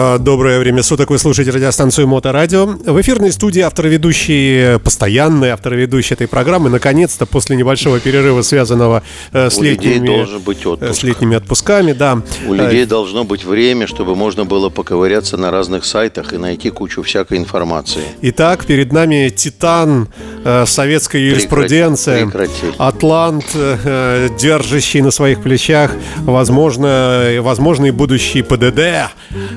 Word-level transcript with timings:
А, 0.00 0.16
доброе 0.18 0.60
время 0.60 0.84
суток. 0.84 1.10
Вы 1.10 1.18
слушаете 1.18 1.50
радиостанцию 1.50 2.06
Моторадио. 2.06 2.66
В 2.66 3.00
эфирной 3.00 3.32
студии 3.32 3.62
автор-ведущий, 3.62 4.78
постоянный 4.78 5.48
автор-ведущий 5.48 6.14
этой 6.14 6.28
программы, 6.28 6.70
наконец-то, 6.70 7.26
после 7.26 7.56
небольшого 7.56 7.98
перерыва, 7.98 8.42
связанного 8.42 9.02
э, 9.32 9.50
с, 9.50 9.58
летними, 9.58 10.06
должен 10.06 10.40
быть 10.40 10.64
отпуск. 10.64 10.94
с 10.94 11.02
летними 11.02 11.36
отпусками, 11.36 11.94
да. 11.94 12.22
У 12.46 12.54
людей 12.54 12.84
должно 12.86 13.24
быть 13.24 13.44
время, 13.44 13.88
чтобы 13.88 14.14
можно 14.14 14.44
было 14.44 14.68
поковыряться 14.68 15.36
на 15.36 15.50
разных 15.50 15.84
сайтах 15.84 16.32
и 16.32 16.36
найти 16.36 16.70
кучу 16.70 17.02
всякой 17.02 17.38
информации. 17.38 18.04
Итак, 18.22 18.66
перед 18.66 18.92
нами 18.92 19.30
титан 19.30 20.06
э, 20.44 20.64
советской 20.64 21.22
юриспруденции, 21.22 22.22
прекрати, 22.22 22.52
прекрати. 22.52 22.76
атлант, 22.78 23.46
э, 23.52 24.28
держащий 24.38 25.00
на 25.00 25.10
своих 25.10 25.42
плечах, 25.42 25.90
возможно, 26.18 27.30
возможный 27.40 27.90
будущий 27.90 28.42
ПДД, 28.42 29.10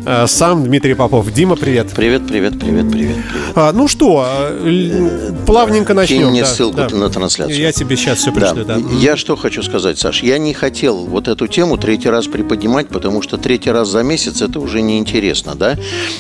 Э, 0.05 0.27
сам 0.31 0.63
Дмитрий 0.63 0.93
Попов. 0.93 1.31
Дима, 1.31 1.55
привет. 1.55 1.91
Привет, 1.93 2.25
привет, 2.25 2.57
привет, 2.57 2.89
привет. 2.89 3.17
А, 3.53 3.71
ну 3.73 3.87
что, 3.87 4.25
э, 4.29 5.33
плавненько 5.45 5.93
начнем. 5.93 6.19
Кинь 6.19 6.29
мне 6.29 6.41
да, 6.41 6.47
ссылку 6.47 6.77
да. 6.77 6.89
на 6.89 7.09
трансляцию. 7.09 7.57
Я 7.57 7.71
тебе 7.71 7.97
сейчас 7.97 8.19
все 8.19 8.31
пришлю, 8.31 8.63
да. 8.63 8.77
да. 8.77 8.81
Я 8.97 9.17
что 9.17 9.35
хочу 9.35 9.61
сказать, 9.61 9.99
Саш, 9.99 10.23
я 10.23 10.37
не 10.37 10.53
хотел 10.53 11.05
вот 11.05 11.27
эту 11.27 11.47
тему 11.47 11.77
третий 11.77 12.09
раз 12.09 12.27
приподнимать, 12.27 12.87
потому 12.87 13.21
что 13.21 13.37
третий 13.37 13.71
раз 13.71 13.89
за 13.89 14.03
месяц 14.03 14.41
это 14.41 14.59
уже 14.59 14.81
неинтересно, 14.81 15.55
да? 15.55 15.77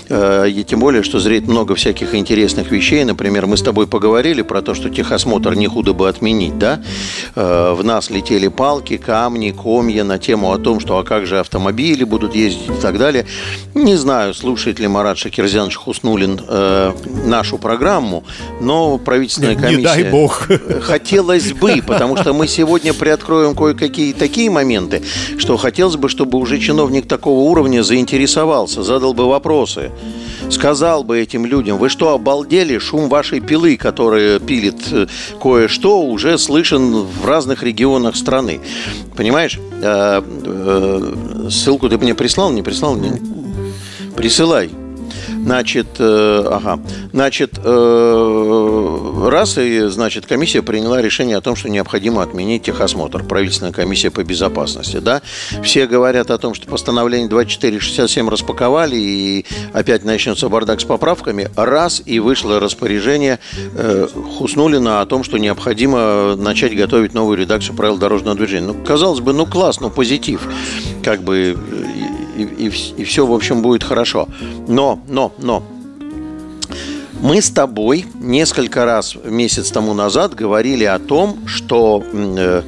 Э, 0.09 0.47
и 0.49 0.63
тем 0.63 0.81
более, 0.81 1.03
что 1.03 1.19
зреет 1.19 1.47
много 1.47 1.75
всяких 1.75 2.13
интересных 2.13 2.69
вещей. 2.69 3.03
Например, 3.05 3.47
мы 3.47 3.55
с 3.55 3.61
тобой 3.61 3.87
поговорили 3.87 4.41
про 4.41 4.61
то, 4.61 4.73
что 4.73 4.89
техосмотр 4.89 5.55
не 5.55 5.67
худо 5.67 5.93
бы 5.93 6.09
отменить, 6.09 6.59
да? 6.59 6.81
В 7.35 7.79
нас 7.83 8.09
летели 8.09 8.49
палки, 8.49 8.97
камни, 8.97 9.51
комья 9.51 10.03
на 10.03 10.19
тему 10.19 10.51
о 10.51 10.57
том, 10.57 10.81
что 10.81 10.97
а 10.97 11.03
как 11.03 11.25
же 11.25 11.39
автомобили 11.39 12.03
будут 12.03 12.35
ездить 12.35 12.69
и 12.69 12.81
так 12.81 12.97
далее. 12.97 13.25
Не 13.73 14.00
знаю, 14.01 14.33
слушает 14.33 14.79
ли 14.79 14.87
Марат 14.87 15.17
Шакирзянович 15.17 15.75
Хуснулин 15.75 16.41
э, 16.45 16.93
нашу 17.25 17.57
программу, 17.57 18.23
но 18.59 18.97
правительственная 18.97 19.55
комиссия... 19.55 19.77
Не 19.77 19.83
дай 20.03 20.11
бог. 20.11 20.47
Хотелось 20.81 21.53
бы, 21.53 21.81
потому 21.87 22.17
что 22.17 22.33
мы 22.33 22.47
сегодня 22.47 22.93
приоткроем 22.93 23.55
кое-какие 23.55 24.13
такие 24.13 24.49
моменты, 24.49 25.01
что 25.37 25.55
хотелось 25.57 25.95
бы, 25.95 26.09
чтобы 26.09 26.37
уже 26.39 26.59
чиновник 26.59 27.07
такого 27.07 27.41
уровня 27.49 27.83
заинтересовался, 27.83 28.83
задал 28.83 29.13
бы 29.13 29.27
вопросы, 29.27 29.91
сказал 30.49 31.03
бы 31.03 31.19
этим 31.19 31.45
людям, 31.45 31.77
вы 31.77 31.89
что, 31.89 32.09
обалдели? 32.09 32.77
Шум 32.79 33.07
вашей 33.07 33.39
пилы, 33.39 33.77
которая 33.77 34.39
пилит 34.39 34.81
э, 34.91 35.07
кое-что, 35.41 36.01
уже 36.01 36.37
слышен 36.37 37.03
в 37.03 37.25
разных 37.25 37.63
регионах 37.63 38.15
страны. 38.15 38.59
Понимаешь? 39.15 39.59
Э, 39.81 40.21
э, 40.21 41.49
ссылку 41.49 41.87
ты 41.87 41.97
мне 41.97 42.15
прислал, 42.15 42.51
не 42.51 42.63
прислал? 42.63 42.95
Не? 42.95 43.40
Присылай. 44.15 44.71
Значит, 45.43 45.87
э, 45.99 46.45
ага, 46.51 46.79
значит, 47.11 47.53
э, 47.63 49.27
раз 49.27 49.57
и, 49.57 49.87
значит, 49.87 50.25
комиссия 50.25 50.61
приняла 50.61 51.01
решение 51.01 51.37
о 51.37 51.41
том, 51.41 51.55
что 51.55 51.69
необходимо 51.69 52.21
отменить 52.21 52.63
техосмотр, 52.63 53.23
правительственная 53.23 53.73
комиссия 53.73 54.11
по 54.11 54.23
безопасности, 54.23 54.97
да. 54.97 55.21
Все 55.63 55.87
говорят 55.87 56.29
о 56.31 56.37
том, 56.37 56.53
что 56.53 56.67
постановление 56.67 57.27
2467 57.27 58.29
распаковали 58.29 58.95
и 58.95 59.45
опять 59.73 60.03
начнется 60.03 60.47
бардак 60.47 60.81
с 60.81 60.83
поправками. 60.83 61.49
Раз 61.55 62.01
и 62.05 62.19
вышло 62.19 62.59
распоряжение 62.59 63.39
э, 63.75 64.07
Хуснулина 64.37 65.01
о 65.01 65.05
том, 65.05 65.23
что 65.23 65.37
необходимо 65.37 66.35
начать 66.35 66.75
готовить 66.75 67.13
новую 67.13 67.37
редакцию 67.37 67.75
правил 67.75 67.97
дорожного 67.97 68.37
движения. 68.37 68.67
Ну, 68.67 68.75
казалось 68.85 69.21
бы, 69.21 69.33
ну 69.33 69.45
класс, 69.45 69.79
ну 69.79 69.89
позитив, 69.89 70.47
как 71.03 71.23
бы 71.23 71.57
и, 72.35 72.43
и, 72.43 72.71
и 72.97 73.03
все, 73.03 73.25
в 73.25 73.33
общем, 73.33 73.61
будет 73.61 73.83
хорошо. 73.83 74.27
Но, 74.67 74.99
но, 75.07 75.33
но, 75.37 75.63
мы 77.21 77.39
с 77.39 77.51
тобой 77.51 78.05
несколько 78.15 78.83
раз 78.83 79.15
месяц 79.23 79.69
тому 79.69 79.93
назад 79.93 80.33
говорили 80.33 80.85
о 80.85 80.97
том, 80.97 81.47
что 81.47 82.03
э, 82.11 82.63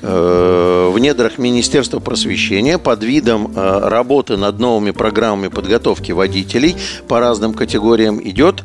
э, 0.00 0.90
в 0.92 0.98
недрах 1.00 1.38
Министерства 1.38 1.98
просвещения 1.98 2.78
под 2.78 3.02
видом 3.02 3.52
э, 3.54 3.88
работы 3.88 4.36
над 4.36 4.60
новыми 4.60 4.92
программами 4.92 5.48
подготовки 5.48 6.12
водителей 6.12 6.76
по 7.08 7.18
разным 7.18 7.52
категориям 7.52 8.20
идет 8.22 8.62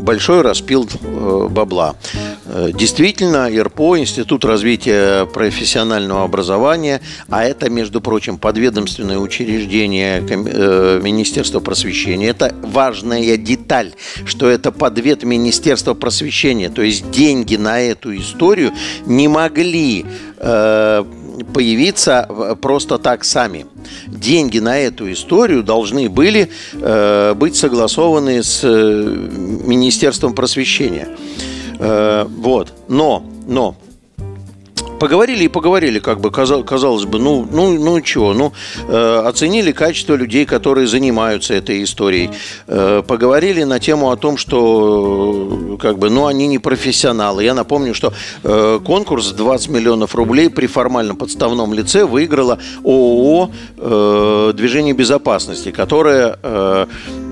большой 0.00 0.42
распил 0.42 0.88
бабла. 1.50 1.94
Э, 2.54 2.70
действительно, 2.72 3.50
ИРПО, 3.50 3.98
Институт 3.98 4.44
развития 4.44 5.26
профессионального 5.26 6.22
образования, 6.22 7.00
а 7.28 7.44
это, 7.44 7.68
между 7.68 8.00
прочим, 8.00 8.38
подведомственное 8.38 9.18
учреждение 9.18 10.24
э, 10.24 11.00
Министерства 11.02 11.58
просвещения. 11.58 12.28
Это 12.28 12.54
важная 12.62 13.36
деталь, 13.36 13.92
что 14.24 14.48
это 14.48 14.70
подвед 14.70 15.24
Министерства 15.24 15.94
просвещения. 15.94 16.70
То 16.70 16.82
есть 16.82 17.10
деньги 17.10 17.56
на 17.56 17.80
эту 17.80 18.16
историю 18.16 18.72
не 19.06 19.28
могли 19.28 20.06
появиться 21.54 22.56
просто 22.60 22.98
так 22.98 23.24
сами. 23.24 23.66
Деньги 24.06 24.58
на 24.58 24.78
эту 24.78 25.10
историю 25.10 25.62
должны 25.62 26.08
были 26.08 26.50
э, 26.74 27.34
быть 27.34 27.56
согласованы 27.56 28.42
с 28.42 28.60
э, 28.62 28.68
Министерством 29.64 30.34
просвещения. 30.34 31.08
Э, 31.78 32.24
вот. 32.28 32.72
Но, 32.88 33.22
но 33.46 33.74
поговорили 34.98 35.44
и 35.44 35.48
поговорили, 35.48 35.98
как 35.98 36.20
бы 36.20 36.30
казалось 36.30 37.04
бы, 37.04 37.18
ну, 37.18 37.46
ну, 37.50 37.78
ну 37.78 38.00
чего, 38.00 38.34
ну, 38.34 38.52
э, 38.88 39.22
оценили 39.26 39.72
качество 39.72 40.14
людей, 40.14 40.44
которые 40.46 40.86
занимаются 40.86 41.54
этой 41.54 41.82
историей, 41.82 42.30
э, 42.66 43.02
поговорили 43.06 43.64
на 43.64 43.78
тему 43.78 44.10
о 44.10 44.16
том, 44.16 44.36
что, 44.36 45.78
как 45.80 45.98
бы, 45.98 46.10
ну, 46.10 46.26
они 46.26 46.46
не 46.46 46.58
профессионалы. 46.58 47.44
Я 47.44 47.54
напомню, 47.54 47.94
что 47.94 48.12
э, 48.42 48.80
конкурс 48.84 49.32
20 49.32 49.68
миллионов 49.68 50.14
рублей 50.14 50.50
при 50.50 50.66
формальном 50.66 51.16
подставном 51.16 51.74
лице 51.74 52.04
выиграла 52.04 52.58
ООО 52.84 53.50
э, 53.76 54.52
«Движение 54.54 54.94
безопасности», 54.94 55.70
которое 55.70 56.38
э, 56.42 56.86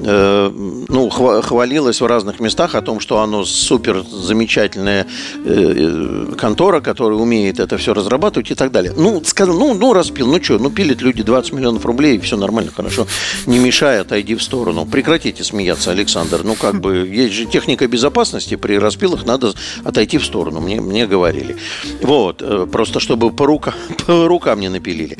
э, 0.05 0.50
ну, 0.89 1.09
хвалилось 1.09 2.00
в 2.00 2.06
разных 2.06 2.41
местах 2.41 2.75
о 2.75 2.83
том, 2.83 3.00
что 3.00 3.21
оно 3.21 3.44
супер 3.44 4.05
замечательная 4.11 5.06
э, 5.44 6.29
э, 6.31 6.34
контора, 6.37 6.81
которая 6.81 7.19
умеет 7.19 7.52
умеет 7.53 7.61
это 7.61 7.77
все 7.77 7.95
разрабатывать 7.95 8.51
и 8.51 8.55
так 8.55 8.71
далее. 8.71 8.93
Ну, 8.97 9.23
скажем, 9.25 9.59
ну, 9.59 9.75
ну 9.75 9.93
распил, 9.93 10.27
ну 10.27 10.43
что, 10.43 10.59
ну 10.59 10.71
пилит 10.71 11.03
люди 11.03 11.23
20 11.23 11.53
миллионов 11.53 11.85
рублей, 11.85 12.17
и 12.17 12.21
все 12.21 12.37
нормально, 12.37 12.71
хорошо. 12.75 13.07
Не 13.47 13.59
мешай, 13.59 14.01
отойди 14.01 14.35
в 14.35 14.43
сторону. 14.43 14.87
Прекратите 14.87 15.45
смеяться, 15.45 15.91
Александр. 15.91 16.43
Ну, 16.45 16.55
как 16.55 16.81
бы, 16.81 17.09
есть 17.09 17.35
же 17.35 17.45
техника 17.47 17.87
безопасности, 17.87 18.57
при 18.57 18.79
распилах 18.79 19.25
надо 19.27 19.53
отойти 19.85 20.19
в 20.19 20.25
сторону, 20.25 20.61
мне, 20.61 20.81
мне 20.81 21.07
говорили. 21.07 21.57
Вот, 22.03 22.43
э, 22.43 22.67
просто 22.71 23.01
чтобы 23.01 23.31
по, 23.31 23.47
рука, 23.47 23.75
по 24.07 24.27
рукам 24.27 24.61
не 24.61 24.69
напилили. 24.69 25.17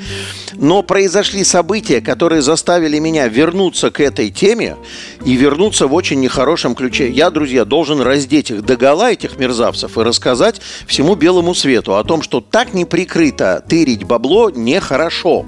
Но 0.55 0.83
произошли 0.83 1.45
события, 1.45 2.01
которые 2.01 2.43
заставили 2.43 2.99
меня 2.99 3.29
вернуться 3.29 3.91
к 3.91 4.01
этой 4.01 4.31
теме 4.31 4.77
и 5.25 5.35
вернуться 5.35 5.87
в 5.87 5.95
очень 5.95 6.21
нехорошем 6.21 6.75
ключе. 6.75 7.11
Я, 7.11 7.31
друзья, 7.31 7.65
должен 7.65 8.01
раздеть 8.01 8.51
их 8.51 8.65
догола, 8.65 9.13
этих 9.13 9.39
мерзавцев, 9.39 9.97
и 9.97 10.03
рассказать 10.03 10.61
всему 10.87 11.15
белому 11.15 11.55
свету 11.55 11.97
о 11.97 12.05
том, 12.05 12.23
что 12.23 12.41
так 12.41 12.75
не 12.75 12.85
прикрыто 12.85 13.65
тырить 13.67 14.05
бабло 14.05 14.51
нехорошо. 14.51 15.47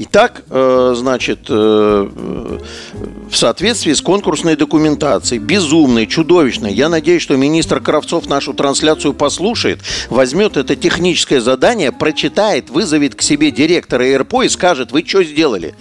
Итак, 0.00 0.44
э, 0.48 0.94
значит, 0.96 1.46
э, 1.48 2.08
в 3.30 3.36
соответствии 3.36 3.92
с 3.92 4.00
конкурсной 4.00 4.54
документацией, 4.54 5.40
безумной, 5.40 6.06
чудовищной, 6.06 6.72
я 6.72 6.88
надеюсь, 6.88 7.22
что 7.22 7.36
министр 7.36 7.80
Кравцов 7.80 8.28
нашу 8.28 8.54
трансляцию 8.54 9.12
послушает, 9.12 9.80
возьмет 10.08 10.56
это 10.56 10.76
техническое 10.76 11.40
задание, 11.40 11.90
прочитает, 11.90 12.70
вызовет 12.70 13.16
к 13.16 13.22
себе 13.22 13.50
директора 13.50 14.08
ЭРПО 14.08 14.42
и 14.42 14.48
скажет, 14.48 14.92
вы 14.92 15.04
что 15.04 15.24
сделали? 15.24 15.74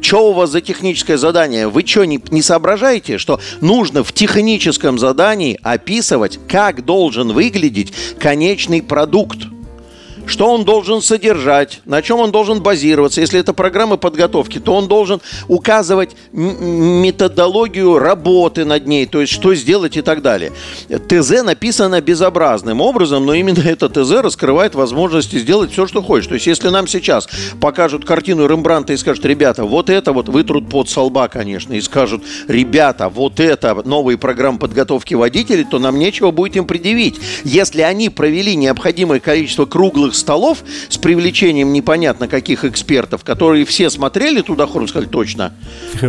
Что 0.00 0.30
у 0.30 0.32
вас 0.32 0.50
за 0.50 0.60
техническое 0.60 1.16
задание? 1.16 1.68
Вы 1.68 1.86
что, 1.86 2.04
не, 2.04 2.20
не 2.30 2.42
соображаете, 2.42 3.18
что 3.18 3.38
нужно 3.60 4.02
в 4.02 4.12
техническом 4.12 4.98
задании 4.98 5.58
описывать, 5.62 6.40
как 6.48 6.84
должен 6.84 7.32
выглядеть 7.32 7.92
конечный 8.18 8.82
продукт? 8.82 9.38
Что 10.30 10.46
он 10.46 10.64
должен 10.64 11.02
содержать, 11.02 11.80
на 11.84 12.02
чем 12.02 12.20
он 12.20 12.30
должен 12.30 12.62
базироваться. 12.62 13.20
Если 13.20 13.40
это 13.40 13.52
программа 13.52 13.96
подготовки, 13.96 14.60
то 14.60 14.74
он 14.74 14.86
должен 14.86 15.20
указывать 15.48 16.10
методологию 16.32 17.98
работы 17.98 18.64
над 18.64 18.86
ней, 18.86 19.06
то 19.06 19.20
есть 19.20 19.32
что 19.32 19.54
сделать 19.54 19.96
и 19.96 20.02
так 20.02 20.22
далее. 20.22 20.52
ТЗ 20.88 21.42
написано 21.42 22.00
безобразным 22.00 22.80
образом, 22.80 23.26
но 23.26 23.34
именно 23.34 23.60
это 23.60 23.88
ТЗ 23.88 24.22
раскрывает 24.22 24.74
возможности 24.74 25.36
сделать 25.36 25.72
все, 25.72 25.86
что 25.86 26.00
хочешь. 26.00 26.28
То 26.28 26.34
есть 26.34 26.46
если 26.46 26.68
нам 26.68 26.86
сейчас 26.86 27.28
покажут 27.60 28.04
картину 28.04 28.46
Рембранта 28.46 28.92
и 28.92 28.96
скажут, 28.96 29.24
ребята, 29.24 29.64
вот 29.64 29.90
это 29.90 30.12
вот 30.12 30.28
вытрут 30.28 30.68
под 30.68 30.88
солба, 30.88 31.26
конечно, 31.28 31.72
и 31.72 31.80
скажут, 31.80 32.22
ребята, 32.46 33.08
вот 33.08 33.40
это 33.40 33.74
новые 33.84 34.16
программы 34.16 34.60
подготовки 34.60 35.14
водителей, 35.14 35.64
то 35.68 35.80
нам 35.80 35.98
нечего 35.98 36.30
будет 36.30 36.54
им 36.56 36.66
предъявить. 36.66 37.18
Если 37.42 37.80
они 37.80 38.10
провели 38.10 38.54
необходимое 38.54 39.18
количество 39.18 39.66
круглых 39.66 40.14
столов 40.20 40.58
с 40.88 40.96
привлечением 40.98 41.72
непонятно 41.72 42.28
каких 42.28 42.64
экспертов, 42.64 43.24
которые 43.24 43.64
все 43.64 43.90
смотрели 43.90 44.40
туда 44.40 44.66
хором 44.66 44.88
сказали, 44.88 45.08
точно. 45.08 45.52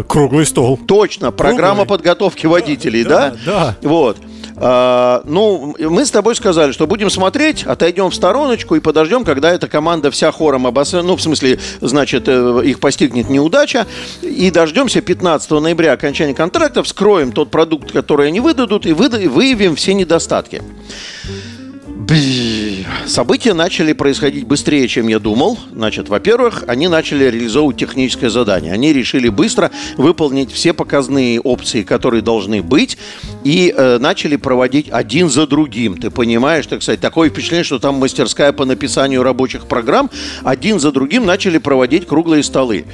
Круглый 0.07 0.45
стол. 0.45 0.77
Точно, 0.77 1.31
программа 1.31 1.85
Круглый. 1.85 1.97
подготовки 1.97 2.45
водителей, 2.45 3.03
да? 3.03 3.35
Да, 3.45 3.75
да. 3.81 3.89
Вот. 3.89 4.17
А, 4.63 5.23
ну, 5.25 5.75
мы 5.79 6.05
с 6.05 6.11
тобой 6.11 6.35
сказали, 6.35 6.71
что 6.71 6.85
будем 6.85 7.09
смотреть, 7.09 7.63
отойдем 7.63 8.11
в 8.11 8.15
стороночку 8.15 8.75
и 8.75 8.79
подождем, 8.79 9.23
когда 9.23 9.51
эта 9.51 9.67
команда 9.67 10.11
вся 10.11 10.31
хором 10.31 10.67
обос... 10.67 10.93
ну, 10.93 11.15
в 11.15 11.21
смысле, 11.21 11.59
значит, 11.79 12.25
э, 12.27 12.61
их 12.65 12.79
постигнет 12.79 13.27
неудача, 13.27 13.87
и 14.21 14.51
дождемся 14.51 15.01
15 15.01 15.49
ноября 15.51 15.93
окончания 15.93 16.35
контракта, 16.35 16.83
вскроем 16.83 17.31
тот 17.31 17.49
продукт, 17.49 17.91
который 17.91 18.27
они 18.27 18.39
выдадут, 18.39 18.85
и 18.85 18.93
выявим 18.93 19.75
все 19.75 19.95
недостатки. 19.95 20.61
События 23.05 23.53
начали 23.53 23.93
происходить 23.93 24.45
быстрее, 24.45 24.87
чем 24.87 25.07
я 25.07 25.19
думал. 25.19 25.57
Значит, 25.73 26.09
во-первых, 26.09 26.63
они 26.67 26.87
начали 26.87 27.25
реализовывать 27.25 27.77
техническое 27.77 28.29
задание. 28.29 28.73
Они 28.73 28.93
решили 28.93 29.29
быстро 29.29 29.71
выполнить 29.97 30.51
все 30.51 30.73
показные 30.73 31.39
опции, 31.39 31.83
которые 31.83 32.21
должны 32.21 32.61
быть, 32.61 32.97
и 33.43 33.73
э, 33.75 33.97
начали 33.99 34.35
проводить 34.35 34.89
один 34.89 35.29
за 35.29 35.47
другим. 35.47 35.97
Ты 35.97 36.09
понимаешь, 36.09 36.67
так 36.67 36.81
сказать, 36.81 37.01
такое 37.01 37.29
впечатление, 37.29 37.63
что 37.63 37.79
там 37.79 37.95
мастерская 37.95 38.51
по 38.51 38.65
написанию 38.65 39.23
рабочих 39.23 39.67
программ. 39.67 40.09
Один 40.43 40.79
за 40.79 40.91
другим 40.91 41.25
начали 41.25 41.57
проводить 41.57 42.07
круглые 42.07 42.43
столы 42.43 42.85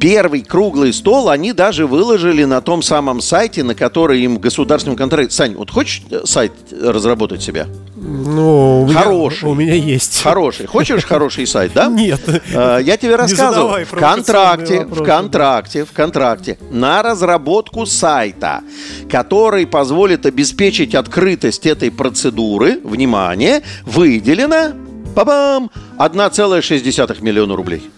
первый 0.00 0.42
круглый 0.42 0.92
стол 0.92 1.28
они 1.28 1.52
даже 1.52 1.86
выложили 1.86 2.44
на 2.44 2.60
том 2.60 2.82
самом 2.82 3.20
сайте, 3.20 3.62
на 3.62 3.74
который 3.74 4.22
им 4.22 4.38
государственным 4.38 4.96
контракте... 4.96 5.30
Сань, 5.30 5.54
вот 5.54 5.70
хочешь 5.70 6.02
э, 6.10 6.22
сайт 6.24 6.52
разработать 6.72 7.42
себя? 7.42 7.66
Ну, 7.96 8.84
у 8.84 8.92
хороший. 8.92 9.44
Меня, 9.44 9.52
у 9.52 9.54
меня 9.54 9.74
есть. 9.74 10.22
Хороший. 10.22 10.66
Хочешь 10.66 11.04
хороший 11.04 11.46
сайт, 11.46 11.72
да? 11.74 11.86
Нет. 11.90 12.20
А, 12.54 12.78
я 12.78 12.96
тебе 12.96 13.14
рассказывал. 13.16 13.76
В 13.84 13.90
контракте, 13.90 14.84
в 14.86 15.04
контракте, 15.04 15.84
в 15.84 15.92
контракте 15.92 16.58
на 16.70 17.02
разработку 17.02 17.84
сайта, 17.84 18.62
который 19.10 19.66
позволит 19.66 20.24
обеспечить 20.24 20.94
открытость 20.94 21.66
этой 21.66 21.90
процедуры, 21.90 22.80
внимание, 22.82 23.62
выделено, 23.84 24.72
па-бам, 25.14 25.70
1,6 25.98 27.22
миллиона 27.22 27.54
рублей. 27.54 27.90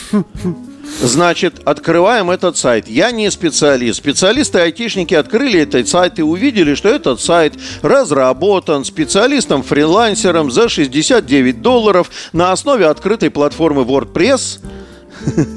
Значит, 1.02 1.62
открываем 1.66 2.30
этот 2.30 2.58
сайт. 2.58 2.88
Я 2.88 3.12
не 3.12 3.32
специалист. 3.32 3.98
Специалисты-айтишники 3.98 5.14
открыли 5.14 5.62
этот 5.62 5.88
сайт 5.88 6.20
и 6.20 6.22
увидели, 6.22 6.76
что 6.76 6.90
этот 6.90 7.20
сайт 7.20 7.54
разработан 7.82 8.86
специалистом-фрилансером 8.86 10.52
за 10.52 10.70
69 10.70 11.62
долларов 11.62 12.12
на 12.34 12.52
основе 12.52 12.86
открытой 12.86 13.32
платформы 13.32 13.84
WordPress. 13.84 14.60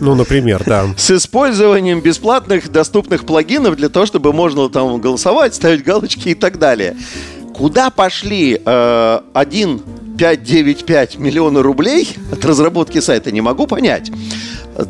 Ну, 0.00 0.14
например, 0.14 0.62
да. 0.64 0.86
С 0.96 1.10
использованием 1.10 2.00
бесплатных 2.00 2.70
доступных 2.70 3.26
плагинов 3.26 3.76
для 3.76 3.88
того, 3.88 4.06
чтобы 4.06 4.32
можно 4.32 4.68
там 4.68 5.00
голосовать, 5.00 5.54
ставить 5.54 5.82
галочки 5.82 6.30
и 6.30 6.34
так 6.34 6.58
далее. 6.58 6.96
Куда 7.56 7.88
пошли 7.88 8.60
э, 8.62 9.20
один 9.32 9.80
595 10.18 11.16
миллиона 11.16 11.62
рублей 11.62 12.06
от 12.30 12.44
разработки 12.44 13.00
сайта, 13.00 13.32
не 13.32 13.40
могу 13.40 13.66
понять. 13.66 14.10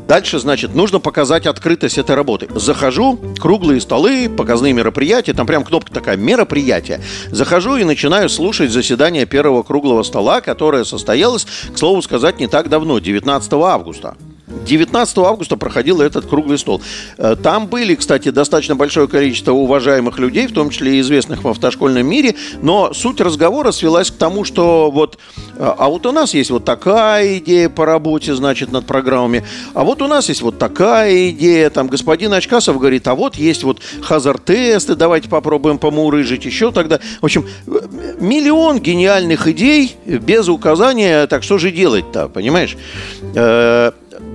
Дальше, 0.08 0.40
значит, 0.40 0.74
нужно 0.74 0.98
показать 0.98 1.46
открытость 1.46 1.96
этой 1.96 2.16
работы. 2.16 2.48
Захожу, 2.56 3.20
круглые 3.38 3.80
столы, 3.80 4.28
показные 4.28 4.72
мероприятия, 4.72 5.32
там 5.32 5.46
прям 5.46 5.62
кнопка 5.62 5.92
такая 5.92 6.16
«Мероприятие». 6.16 7.00
Захожу 7.30 7.76
и 7.76 7.84
начинаю 7.84 8.28
слушать 8.28 8.72
заседание 8.72 9.26
первого 9.26 9.62
круглого 9.62 10.02
стола, 10.02 10.40
которое 10.40 10.84
состоялось, 10.84 11.46
к 11.72 11.78
слову 11.78 12.02
сказать, 12.02 12.40
не 12.40 12.48
так 12.48 12.68
давно, 12.68 12.98
19 12.98 13.52
августа. 13.52 14.16
19 14.64 15.18
августа 15.18 15.56
проходил 15.56 16.00
этот 16.00 16.26
круглый 16.26 16.58
стол. 16.58 16.82
Э, 17.18 17.36
там 17.40 17.66
были, 17.66 17.94
кстати, 17.94 18.30
достаточно 18.30 18.76
большое 18.76 19.08
количество 19.08 19.52
уважаемых 19.52 20.18
людей, 20.18 20.46
в 20.46 20.52
том 20.52 20.70
числе 20.70 20.96
и 20.96 21.00
известных 21.00 21.44
в 21.44 21.48
автошкольном 21.48 22.06
мире, 22.06 22.34
но 22.62 22.92
суть 22.92 23.20
разговора 23.20 23.72
свелась 23.72 24.10
к 24.10 24.16
тому, 24.16 24.44
что 24.44 24.90
вот, 24.90 25.18
э, 25.56 25.74
а 25.78 25.88
вот 25.88 26.06
у 26.06 26.12
нас 26.12 26.34
есть 26.34 26.50
вот 26.50 26.64
такая 26.64 27.38
идея 27.38 27.68
по 27.68 27.84
работе, 27.84 28.34
значит, 28.34 28.72
над 28.72 28.86
программами, 28.86 29.44
а 29.74 29.84
вот 29.84 30.02
у 30.02 30.06
нас 30.06 30.28
есть 30.28 30.42
вот 30.42 30.58
такая 30.58 31.30
идея, 31.30 31.70
там 31.70 31.88
господин 31.88 32.32
Очкасов 32.32 32.78
говорит, 32.78 33.06
а 33.08 33.14
вот 33.14 33.36
есть 33.36 33.64
вот 33.64 33.80
хазар-тесты, 34.02 34.94
давайте 34.94 35.28
попробуем 35.28 35.78
помурыжить 35.78 36.44
еще 36.44 36.72
тогда. 36.72 37.00
В 37.20 37.24
общем, 37.24 37.46
миллион 38.20 38.80
гениальных 38.80 39.46
идей 39.48 39.96
без 40.04 40.48
указания, 40.48 41.26
так 41.26 41.42
что 41.42 41.58
же 41.58 41.70
делать-то, 41.70 42.28
понимаешь? 42.28 42.76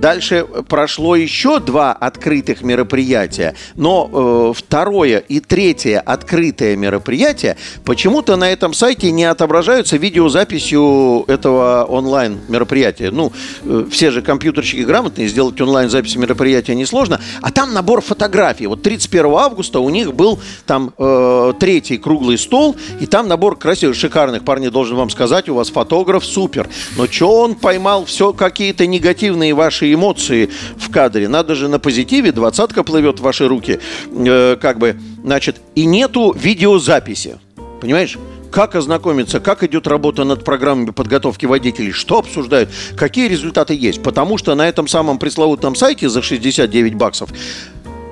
Дальше 0.02 0.44
прошло 0.68 1.14
еще 1.14 1.60
два 1.60 1.92
открытых 1.92 2.62
мероприятия, 2.62 3.54
но 3.76 4.10
э, 4.12 4.52
второе 4.52 5.18
и 5.18 5.38
третье 5.38 6.00
открытое 6.00 6.74
мероприятие 6.74 7.56
почему-то 7.84 8.34
на 8.34 8.50
этом 8.50 8.74
сайте 8.74 9.12
не 9.12 9.22
отображаются 9.22 9.96
видеозаписью 9.96 11.24
этого 11.28 11.84
онлайн 11.84 12.40
мероприятия. 12.48 13.12
Ну, 13.12 13.30
э, 13.62 13.84
все 13.92 14.10
же 14.10 14.22
компьютерщики 14.22 14.80
грамотные, 14.80 15.28
сделать 15.28 15.60
онлайн 15.60 15.88
запись 15.88 16.16
мероприятия 16.16 16.74
несложно, 16.74 17.20
а 17.40 17.52
там 17.52 17.72
набор 17.72 18.00
фотографий. 18.00 18.66
Вот 18.66 18.82
31 18.82 19.26
августа 19.26 19.78
у 19.78 19.88
них 19.88 20.14
был 20.14 20.40
там 20.66 20.92
э, 20.98 21.52
третий 21.60 21.98
круглый 21.98 22.38
стол, 22.38 22.74
и 22.98 23.06
там 23.06 23.28
набор 23.28 23.56
красивых, 23.56 23.94
шикарных 23.94 24.44
парней, 24.44 24.70
должен 24.70 24.96
вам 24.96 25.10
сказать, 25.10 25.48
у 25.48 25.54
вас 25.54 25.70
фотограф 25.70 26.24
супер. 26.24 26.68
Но 26.96 27.06
что 27.06 27.42
он 27.42 27.54
поймал 27.54 28.04
все 28.04 28.32
какие-то 28.32 28.88
негативные 28.88 29.54
ваши 29.54 29.91
эмоции 29.92 30.50
в 30.76 30.90
кадре. 30.90 31.28
Надо 31.28 31.54
же 31.54 31.68
на 31.68 31.78
позитиве, 31.78 32.32
двадцатка 32.32 32.82
плывет 32.82 33.20
в 33.20 33.22
ваши 33.22 33.48
руки, 33.48 33.80
э, 34.10 34.56
как 34.60 34.78
бы, 34.78 34.96
значит, 35.24 35.60
и 35.74 35.84
нету 35.84 36.34
видеозаписи. 36.38 37.38
Понимаешь? 37.80 38.18
как 38.52 38.74
ознакомиться, 38.74 39.40
как 39.40 39.64
идет 39.64 39.86
работа 39.86 40.24
над 40.24 40.44
программами 40.44 40.90
подготовки 40.90 41.46
водителей, 41.46 41.90
что 41.90 42.18
обсуждают, 42.18 42.68
какие 42.96 43.26
результаты 43.26 43.74
есть. 43.74 44.02
Потому 44.02 44.36
что 44.36 44.54
на 44.54 44.68
этом 44.68 44.86
самом 44.86 45.18
пресловутом 45.18 45.74
сайте 45.74 46.10
за 46.10 46.20
69 46.20 46.94
баксов 46.94 47.30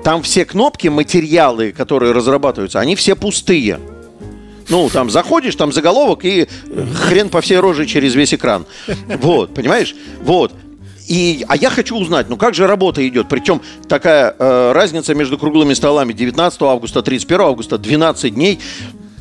там 0.03 0.23
все 0.23 0.45
кнопки, 0.45 0.87
материалы, 0.87 1.71
которые 1.71 2.11
разрабатываются, 2.11 2.79
они 2.79 2.95
все 2.95 3.15
пустые. 3.15 3.79
Ну, 4.69 4.89
там 4.89 5.09
заходишь, 5.09 5.55
там 5.55 5.71
заголовок 5.71 6.23
и 6.23 6.47
хрен 6.95 7.29
по 7.29 7.41
всей 7.41 7.57
роже 7.57 7.85
через 7.85 8.15
весь 8.15 8.33
экран. 8.33 8.65
Вот, 9.07 9.53
понимаешь? 9.53 9.95
Вот. 10.21 10.53
И, 11.11 11.43
а 11.49 11.57
я 11.57 11.69
хочу 11.69 11.97
узнать, 11.97 12.29
ну 12.29 12.37
как 12.37 12.53
же 12.53 12.67
работа 12.67 13.05
идет? 13.05 13.27
Причем 13.27 13.61
такая 13.89 14.33
э, 14.39 14.71
разница 14.71 15.13
между 15.13 15.37
круглыми 15.37 15.73
столами 15.73 16.13
19 16.13 16.61
августа, 16.61 17.01
31 17.01 17.41
августа, 17.41 17.77
12 17.77 18.33
дней. 18.33 18.61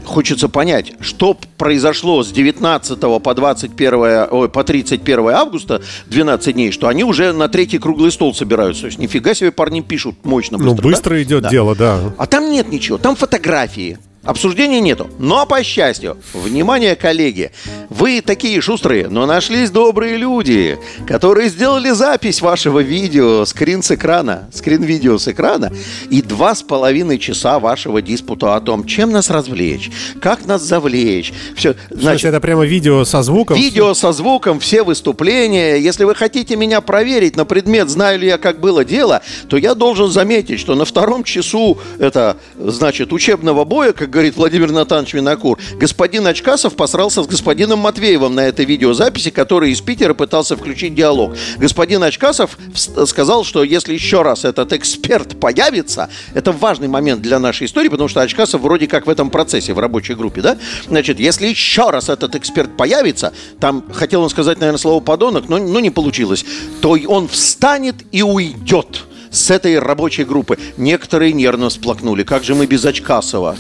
Хочется 0.05 0.49
понять, 0.49 0.93
что 1.01 1.37
произошло 1.59 2.23
с 2.23 2.31
19 2.31 3.01
по 3.21 3.35
21, 3.35 3.95
ой, 4.31 4.49
по 4.49 4.63
31 4.63 5.29
августа, 5.31 5.83
12 6.07 6.55
дней, 6.55 6.71
что 6.71 6.87
они 6.87 7.03
уже 7.03 7.33
на 7.33 7.49
третий 7.49 7.79
круглый 7.79 8.13
стол 8.13 8.37
собираются. 8.37 8.83
То 8.83 8.87
есть 8.87 8.99
нифига 9.01 9.35
себе 9.35 9.51
парни 9.51 9.81
пишут 9.81 10.15
мощно, 10.23 10.59
быстро. 10.59 10.77
Ну, 10.77 10.81
быстро 10.81 11.15
да? 11.17 11.23
идет 11.25 11.43
да. 11.43 11.49
дело, 11.51 11.75
да. 11.75 11.99
А 12.19 12.27
там 12.27 12.53
нет 12.53 12.71
ничего, 12.71 12.99
там 12.99 13.17
фотографии. 13.17 13.99
Обсуждений 14.23 14.81
нету. 14.81 15.09
Но, 15.19 15.47
по 15.47 15.63
счастью, 15.65 16.19
внимание, 16.35 16.95
коллеги, 16.95 17.53
вы 17.89 18.21
такие 18.21 18.61
шустрые, 18.61 19.09
но 19.09 19.25
нашлись 19.25 19.71
добрые 19.71 20.19
люди, 20.19 20.79
которые 21.07 21.49
сделали 21.49 21.89
запись 21.91 22.43
вашего 22.43 22.81
видео, 22.81 23.47
скрин 23.47 23.83
с 23.83 23.91
экрана, 23.93 24.51
скрин-видео 24.53 25.17
с 25.17 25.27
экрана, 25.29 25.73
и 26.11 26.21
два 26.21 26.55
с 26.55 26.63
половиной 26.63 27.19
часа 27.19 27.59
вашего 27.59 28.03
диспута 28.03 28.57
о 28.57 28.61
том, 28.61 28.85
чем 28.85 29.11
нас 29.11 29.31
развлечь, 29.31 29.91
как 30.21 30.45
нас 30.45 30.61
завлечь. 30.63 31.33
Все, 31.57 31.75
значит, 31.89 32.27
это 32.27 32.41
прямо 32.41 32.67
видео 32.67 33.07
со 33.07 33.23
звуком? 33.23 33.57
Видео 33.57 33.95
со 33.95 34.13
звуком, 34.13 34.61
все 34.61 34.83
выступления. 34.83 35.77
Если 35.77 36.05
вы 36.05 36.15
хотите 36.15 36.57
меня 36.57 36.83
проверить 36.83 37.37
на 37.37 37.47
предмет, 37.47 37.89
знаю 37.89 38.19
ли 38.19 38.27
я, 38.27 38.37
как 38.37 38.61
было 38.61 38.85
дело, 38.85 39.23
то 39.49 39.57
я 39.57 39.75
должен 39.75 40.11
заметить, 40.11 40.61
что 40.61 40.75
на 40.75 40.85
втором 40.85 41.25
часу 41.25 41.79
это, 41.99 42.37
значит, 42.59 43.15
учебного 43.15 43.65
боя, 43.65 43.93
как 43.93 44.10
говорит 44.11 44.37
Владимир 44.37 44.71
Натанович 44.73 45.15
Винокур, 45.15 45.59
господин 45.77 46.27
Очкасов 46.27 46.75
посрался 46.75 47.23
с 47.23 47.27
господином 47.27 47.79
Матвеевым 47.79 48.35
на 48.35 48.41
этой 48.41 48.65
видеозаписи, 48.65 49.31
который 49.31 49.71
из 49.71 49.81
Питера 49.81 50.15
пытался 50.15 50.57
включить 50.57 50.95
диалог. 50.95 51.37
Господин 51.57 52.03
Очкасов 52.03 52.59
сказал, 52.75 53.45
что 53.45 53.63
если 53.63 53.95
еще 53.95 54.23
раз 54.23 54.45
этот 54.45 54.73
эксперт 54.73 55.39
появится, 55.39 56.11
это 56.35 56.53
важный 56.53 56.89
момент 56.89 57.23
для 57.23 57.39
нашей 57.39 57.67
истории, 57.67 57.89
потому 57.89 58.09
что 58.09 58.21
Очкасов 58.21 58.61
вроде 58.61 58.87
как 58.87 59.07
в 59.07 59.11
этом 59.11 59.31
процессе, 59.31 59.73
в 59.73 59.79
рабочей 59.79 60.15
группе, 60.15 60.43
да? 60.43 60.59
Значит, 60.89 61.21
если 61.21 61.47
еще 61.47 61.91
раз 61.91 62.09
этот 62.09 62.35
эксперт 62.35 62.77
появится, 62.77 63.33
там, 63.61 63.85
хотел 63.93 64.23
он 64.23 64.31
сказать, 64.31 64.59
наверное, 64.59 64.79
слово 64.79 65.01
«подонок», 65.01 65.49
но, 65.49 65.59
но 65.59 65.81
не 65.81 65.91
получилось, 65.91 66.45
то 66.81 66.97
он 67.07 67.29
встанет 67.29 67.95
и 68.11 68.23
уйдет 68.23 69.05
с 69.31 69.51
этой 69.51 69.79
рабочей 69.79 70.25
группы. 70.25 70.59
Некоторые 70.77 71.33
нервно 71.33 71.69
всплакнули. 71.69 72.25
Как 72.25 72.45
же 72.45 72.55
мы 72.55 72.67
без 72.67 72.85
Очкасова? 72.85 73.57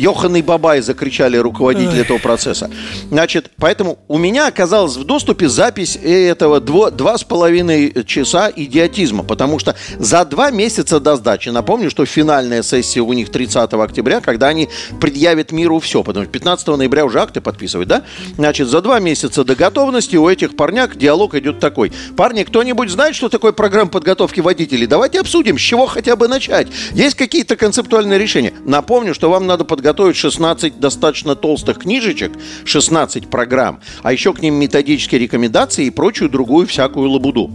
Йохан 0.00 0.42
Бабай 0.42 0.80
закричали 0.80 1.36
руководители 1.36 2.00
этого 2.00 2.16
процесса. 2.16 2.70
Значит, 3.10 3.50
поэтому 3.58 3.98
у 4.08 4.16
меня 4.16 4.46
оказалась 4.46 4.96
в 4.96 5.04
доступе 5.04 5.46
запись 5.48 5.98
этого 6.02 6.58
дво, 6.58 6.90
два 6.90 7.18
с 7.18 7.24
половиной 7.24 7.92
часа 8.06 8.50
идиотизма, 8.54 9.24
потому 9.24 9.58
что 9.58 9.76
за 9.98 10.24
два 10.24 10.50
месяца 10.50 11.00
до 11.00 11.16
сдачи, 11.16 11.50
напомню, 11.50 11.90
что 11.90 12.06
финальная 12.06 12.62
сессия 12.62 13.00
у 13.00 13.12
них 13.12 13.28
30 13.28 13.74
октября, 13.74 14.22
когда 14.22 14.48
они 14.48 14.70
предъявят 15.00 15.52
миру 15.52 15.80
все, 15.80 16.02
потому 16.02 16.24
что 16.24 16.32
15 16.32 16.68
ноября 16.68 17.04
уже 17.04 17.20
акты 17.20 17.42
подписывают, 17.42 17.88
да? 17.90 18.02
Значит, 18.36 18.68
за 18.68 18.80
два 18.80 19.00
месяца 19.00 19.44
до 19.44 19.54
готовности 19.54 20.16
у 20.16 20.26
этих 20.26 20.56
парняк 20.56 20.96
диалог 20.96 21.34
идет 21.34 21.60
такой. 21.60 21.92
Парни, 22.16 22.44
кто-нибудь 22.44 22.88
знает, 22.88 23.14
что 23.14 23.28
такое 23.28 23.52
программа 23.52 23.90
подготовки 23.90 24.40
водителей? 24.40 24.86
Давайте 24.86 25.20
обсудим, 25.20 25.58
с 25.58 25.60
чего 25.60 25.86
хотя 25.86 26.16
бы 26.16 26.26
начать. 26.26 26.68
Есть 26.92 27.16
какие-то 27.16 27.56
концептуальные 27.56 28.18
решения? 28.18 28.54
Напомню, 28.64 29.12
что 29.12 29.28
вам 29.28 29.46
надо 29.46 29.64
подготовить 29.64 29.89
16 30.16 30.78
достаточно 30.80 31.34
толстых 31.34 31.78
книжечек, 31.78 32.32
16 32.64 33.28
программ, 33.28 33.80
а 34.02 34.12
еще 34.12 34.32
к 34.32 34.40
ним 34.42 34.54
методические 34.54 35.20
рекомендации 35.20 35.86
и 35.86 35.90
прочую 35.90 36.30
другую 36.30 36.66
всякую 36.66 37.10
лабуду 37.10 37.50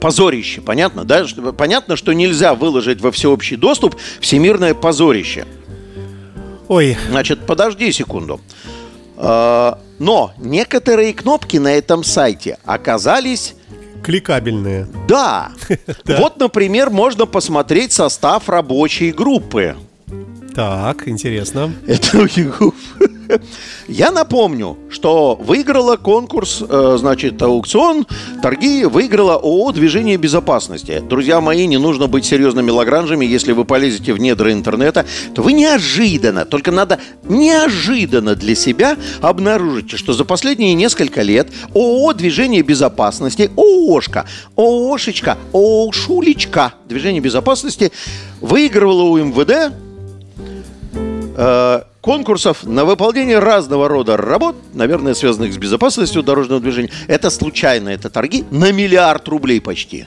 позорище, 0.00 0.60
понятно, 0.60 1.04
да? 1.04 1.26
Понятно, 1.56 1.94
что 1.94 2.12
нельзя 2.12 2.54
выложить 2.54 3.00
во 3.00 3.12
всеобщий 3.12 3.56
доступ 3.56 3.96
всемирное 4.20 4.74
позорище. 4.74 5.46
Ой. 6.68 6.96
Значит, 7.10 7.46
подожди 7.46 7.92
секунду. 7.92 8.40
А, 9.16 9.78
но 9.98 10.32
некоторые 10.38 11.12
кнопки 11.12 11.58
на 11.58 11.72
этом 11.72 12.02
сайте 12.02 12.58
оказались 12.64 13.54
Кликабельные. 14.02 14.86
Да. 15.08 15.50
Вот, 16.06 16.38
например, 16.38 16.90
можно 16.90 17.26
посмотреть 17.26 17.92
состав 17.92 18.48
рабочей 18.48 19.10
группы. 19.10 19.76
Так, 20.54 21.06
интересно. 21.08 21.72
Это 21.86 22.26
Я 23.88 24.10
напомню, 24.10 24.76
что 24.90 25.36
выиграла 25.36 25.96
конкурс, 25.96 26.62
э, 26.68 26.96
значит, 26.98 27.40
аукцион, 27.40 28.06
торги 28.42 28.84
выиграла 28.84 29.34
ООО 29.34 29.72
«Движение 29.72 30.16
безопасности». 30.16 31.00
Друзья 31.08 31.40
мои, 31.40 31.66
не 31.66 31.78
нужно 31.78 32.08
быть 32.08 32.24
серьезными 32.24 32.70
лагранжами. 32.70 33.24
Если 33.24 33.52
вы 33.52 33.64
полезете 33.64 34.12
в 34.12 34.18
недра 34.18 34.52
интернета, 34.52 35.06
то 35.34 35.42
вы 35.42 35.52
неожиданно, 35.52 36.44
только 36.44 36.72
надо 36.72 36.98
неожиданно 37.22 38.34
для 38.34 38.54
себя 38.54 38.96
обнаружите, 39.20 39.96
что 39.96 40.12
за 40.12 40.24
последние 40.24 40.74
несколько 40.74 41.22
лет 41.22 41.48
ООО 41.74 42.12
«Движение 42.14 42.62
безопасности», 42.62 43.50
ООшка, 43.56 44.26
ООшечка, 44.56 45.38
ООшулечка 45.52 46.74
«Движение 46.88 47.20
безопасности» 47.20 47.92
выигрывала 48.40 49.02
у 49.02 49.18
МВД 49.18 49.72
э, 51.40 51.82
конкурсов 52.00 52.64
на 52.64 52.84
выполнение 52.84 53.38
разного 53.38 53.88
рода 53.88 54.16
работ, 54.16 54.56
наверное, 54.74 55.14
связанных 55.14 55.52
с 55.52 55.56
безопасностью 55.56 56.22
дорожного 56.22 56.60
движения. 56.60 56.90
Это 57.08 57.30
случайно, 57.30 57.88
это 57.88 58.10
торги 58.10 58.44
на 58.50 58.72
миллиард 58.72 59.26
рублей 59.28 59.60
почти. 59.60 60.04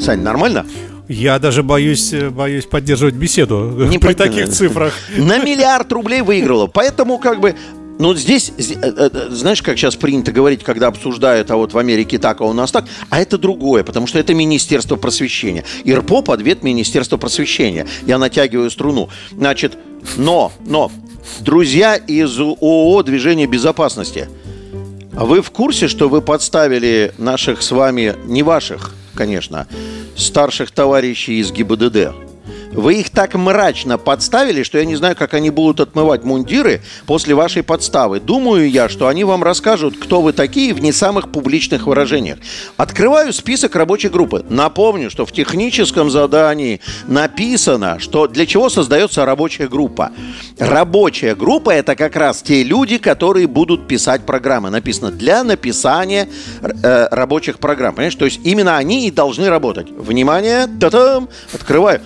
Сань, 0.00 0.22
нормально? 0.22 0.66
Я 1.08 1.38
даже 1.38 1.62
боюсь, 1.62 2.12
боюсь 2.12 2.66
поддерживать 2.66 3.14
беседу 3.14 3.86
Не 3.88 3.98
при 3.98 4.12
таких 4.12 4.50
цифрах. 4.50 4.92
На 5.16 5.38
миллиард 5.38 5.90
рублей 5.90 6.20
выиграла. 6.20 6.66
Поэтому 6.66 7.18
как 7.18 7.40
бы 7.40 7.54
ну, 7.98 8.14
здесь, 8.14 8.52
э, 8.56 8.62
э, 8.80 9.10
э, 9.12 9.28
знаешь, 9.30 9.60
как 9.60 9.76
сейчас 9.76 9.96
принято 9.96 10.30
говорить, 10.30 10.62
когда 10.62 10.86
обсуждают, 10.86 11.50
а 11.50 11.56
вот 11.56 11.72
в 11.72 11.78
Америке 11.78 12.18
так, 12.18 12.40
а 12.40 12.44
у 12.44 12.52
нас 12.52 12.70
так, 12.70 12.84
а 13.10 13.20
это 13.20 13.38
другое, 13.38 13.82
потому 13.82 14.06
что 14.06 14.18
это 14.20 14.34
Министерство 14.34 14.96
просвещения. 14.96 15.64
ИРПОП– 15.84 16.30
ответ 16.32 16.62
Министерства 16.62 17.16
просвещения. 17.16 17.86
Я 18.06 18.18
натягиваю 18.18 18.70
струну. 18.70 19.08
Значит, 19.32 19.76
но, 20.16 20.52
но, 20.64 20.92
друзья 21.40 21.96
из 21.96 22.38
ООО 22.38 23.02
«Движение 23.02 23.46
безопасности», 23.46 24.28
а 25.16 25.24
вы 25.24 25.42
в 25.42 25.50
курсе, 25.50 25.88
что 25.88 26.08
вы 26.08 26.22
подставили 26.22 27.12
наших 27.18 27.62
с 27.62 27.72
вами, 27.72 28.14
не 28.26 28.44
ваших, 28.44 28.94
конечно, 29.14 29.66
старших 30.16 30.70
товарищей 30.70 31.40
из 31.40 31.50
ГИБДД? 31.50 32.27
Вы 32.72 33.00
их 33.00 33.10
так 33.10 33.34
мрачно 33.34 33.98
подставили, 33.98 34.62
что 34.62 34.78
я 34.78 34.84
не 34.84 34.96
знаю, 34.96 35.16
как 35.16 35.34
они 35.34 35.50
будут 35.50 35.80
отмывать 35.80 36.24
мундиры 36.24 36.82
после 37.06 37.34
вашей 37.34 37.62
подставы. 37.62 38.20
Думаю 38.20 38.70
я, 38.70 38.88
что 38.88 39.08
они 39.08 39.24
вам 39.24 39.42
расскажут, 39.42 39.96
кто 39.96 40.20
вы 40.20 40.32
такие 40.32 40.74
в 40.74 40.80
не 40.80 40.92
самых 40.92 41.32
публичных 41.32 41.86
выражениях. 41.86 42.38
Открываю 42.76 43.32
список 43.32 43.74
рабочей 43.74 44.08
группы. 44.08 44.44
Напомню, 44.48 45.10
что 45.10 45.24
в 45.24 45.32
техническом 45.32 46.10
задании 46.10 46.80
написано, 47.06 47.98
что 48.00 48.26
для 48.28 48.44
чего 48.46 48.68
создается 48.68 49.24
рабочая 49.24 49.68
группа. 49.68 50.12
Рабочая 50.58 51.34
группа– 51.34 51.70
это 51.72 51.96
как 51.96 52.16
раз 52.16 52.42
те 52.42 52.62
люди, 52.62 52.98
которые 52.98 53.46
будут 53.46 53.88
писать 53.88 54.26
программы. 54.26 54.70
Написано 54.70 55.10
для 55.10 55.42
написания 55.42 56.28
э, 56.62 57.08
рабочих 57.10 57.58
программ. 57.58 57.94
Понимаешь? 57.94 58.14
То 58.14 58.26
есть 58.26 58.40
именно 58.44 58.76
они 58.76 59.06
и 59.06 59.10
должны 59.10 59.48
работать. 59.48 59.88
Внимание, 59.90 60.66
та-там, 60.78 61.28
открываю. 61.54 62.02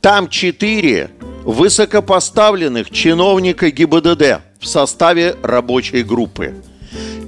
Там 0.00 0.30
четыре 0.30 1.10
высокопоставленных 1.44 2.90
чиновника 2.90 3.70
ГИБДД 3.70 4.40
в 4.58 4.66
составе 4.66 5.36
рабочей 5.42 6.02
группы. 6.02 6.54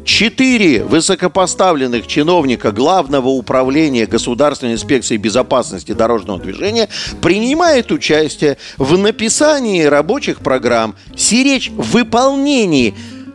Четыре 0.06 0.82
высокопоставленных 0.82 2.06
чиновника 2.06 2.72
Главного 2.72 3.28
управления 3.28 4.06
Государственной 4.06 4.72
инспекции 4.72 5.18
безопасности 5.18 5.92
дорожного 5.92 6.40
движения 6.40 6.88
принимают 7.20 7.92
участие 7.92 8.56
в 8.78 8.96
написании 8.96 9.82
рабочих 9.82 10.38
программ, 10.38 10.96
сиречь 11.14 11.70
в 11.70 11.92
выполнении 11.92 12.94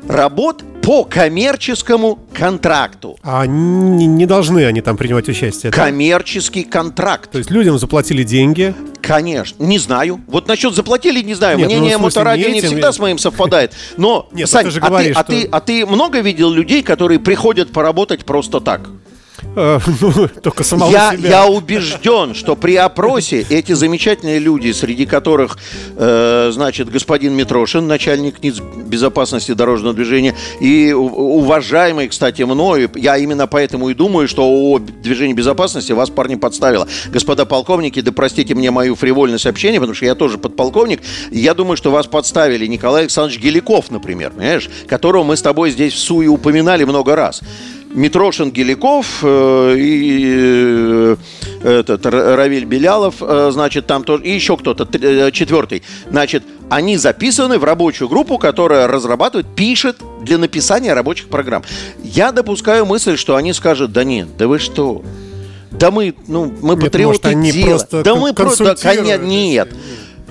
работ 0.10 0.64
по 0.88 1.04
коммерческому 1.04 2.18
контракту. 2.34 3.18
А 3.22 3.46
не, 3.46 4.06
не 4.06 4.26
должны 4.26 4.64
они 4.64 4.80
там 4.80 4.96
принимать 4.96 5.28
участие? 5.28 5.70
Да? 5.70 5.78
Коммерческий 5.78 6.64
контракт. 6.64 7.30
То 7.30 7.40
есть 7.40 7.52
людям 7.52 7.78
заплатили 7.78 8.24
деньги? 8.24 8.74
Конечно. 9.02 9.62
Не 9.62 9.80
знаю. 9.80 10.22
Вот 10.28 10.48
насчет 10.48 10.74
заплатили, 10.74 11.22
не 11.22 11.34
знаю. 11.34 11.58
Нет, 11.58 11.68
Мнение 11.68 11.98
ну, 11.98 12.04
моторадио 12.04 12.48
не, 12.48 12.62
всегда 12.62 12.94
с 12.94 13.00
моим 13.00 13.18
совпадает. 13.18 13.74
Но, 13.98 14.30
Нет, 14.32 14.48
Сань, 14.48 14.64
ты 14.64 14.72
же 14.72 14.80
говоришь, 14.80 15.18
а, 15.18 15.26
ты, 15.26 15.42
что... 15.42 15.50
а, 15.50 15.60
ты, 15.60 15.82
а 15.82 15.84
ты 15.84 15.86
много 15.86 16.22
видел 16.22 16.50
людей, 16.52 16.82
которые 16.84 17.20
приходят 17.20 17.70
поработать 17.74 18.24
просто 18.24 18.62
так? 18.62 18.90
Э, 19.56 19.80
ну, 20.02 20.28
только 20.42 20.64
самого 20.64 20.92
я, 20.92 21.14
себя. 21.14 21.30
Я 21.30 21.48
убежден, 21.48 22.34
что 22.34 22.56
при 22.56 22.76
опросе 22.76 23.46
эти 23.50 23.74
замечательные 23.74 24.40
люди, 24.40 24.72
среди 24.72 25.06
которых, 25.06 25.58
э, 25.96 26.50
значит, 26.54 26.90
господин 26.90 27.34
Митрошин, 27.34 27.88
начальник 27.88 28.42
НИЦ 28.42 28.60
безопасности 28.60 29.54
дорожного 29.54 29.94
движения, 29.94 30.36
и 30.60 30.92
уважаемый, 30.94 32.08
кстати, 32.08 32.42
мною, 32.44 32.90
я 32.96 33.18
именно 33.18 33.48
поэтому 33.48 33.90
и 33.90 33.94
думаю, 33.94 34.28
что 34.28 34.48
о 34.48 34.80
движении 34.80 35.34
безопасности 35.34 35.92
вас, 35.92 36.10
парни, 36.10 36.36
подставило. 36.36 36.88
Господа 37.08 37.46
полковники, 37.46 38.02
да 38.02 38.12
простите 38.12 38.56
мне 38.56 38.72
мою 38.72 38.96
фривольность 38.96 39.46
общения, 39.46 39.80
потому 39.80 39.96
что 39.96 40.06
я 40.06 40.16
тоже 40.16 40.38
подполковник, 40.38 41.02
я 41.32 41.54
думаю, 41.54 41.78
что 41.78 41.92
вас 41.92 42.08
подставили 42.08 42.66
Николай 42.66 43.02
Александрович 43.02 43.42
Геликов, 43.42 43.92
например, 43.92 44.32
понимаешь, 44.32 44.70
которого 44.88 45.24
мы 45.24 45.38
с 45.38 45.42
тобой 45.42 45.72
здесь 45.72 45.94
в 45.94 46.00
СУИ 46.00 46.28
упоминали 46.28 46.84
много 46.84 47.16
раз. 47.16 47.42
Митрошин 47.94 48.52
Геликов 48.52 49.20
э, 49.24 49.76
и 49.78 50.26
э, 50.26 51.16
этот 51.64 52.06
Равиль 52.06 52.66
Белялов, 52.66 53.16
э, 53.22 53.50
значит, 53.52 53.88
там 53.88 54.04
тоже, 54.04 54.24
и 54.24 54.34
еще 54.34 54.58
кто-то, 54.58 54.86
четвертый. 55.32 55.84
Значит, 56.10 56.44
они 56.70 56.98
записаны 56.98 57.60
в 57.60 57.64
рабочую 57.64 58.10
группу, 58.10 58.38
которая 58.38 58.88
разрабатывает, 58.88 59.48
пишет 59.56 59.98
для 60.22 60.38
написания 60.38 60.94
рабочих 60.94 61.30
программ. 61.30 61.64
Я 62.04 62.32
допускаю 62.32 62.86
мысль, 62.86 63.18
что 63.18 63.36
они 63.36 63.54
скажут, 63.54 63.92
да 63.94 64.04
нет, 64.04 64.28
да 64.38 64.48
вы 64.48 64.60
что? 64.60 65.02
Да 65.72 65.92
мы, 65.92 66.14
ну, 66.28 66.54
мы 66.62 66.76
нет, 66.76 66.84
патриоты 66.86 67.36
может, 67.36 67.54
дела. 67.54 68.04
Да 68.04 68.16
мы 68.16 68.34
просто, 68.34 68.64
да, 68.66 68.76
конечно, 68.76 69.24
нет. 69.24 69.70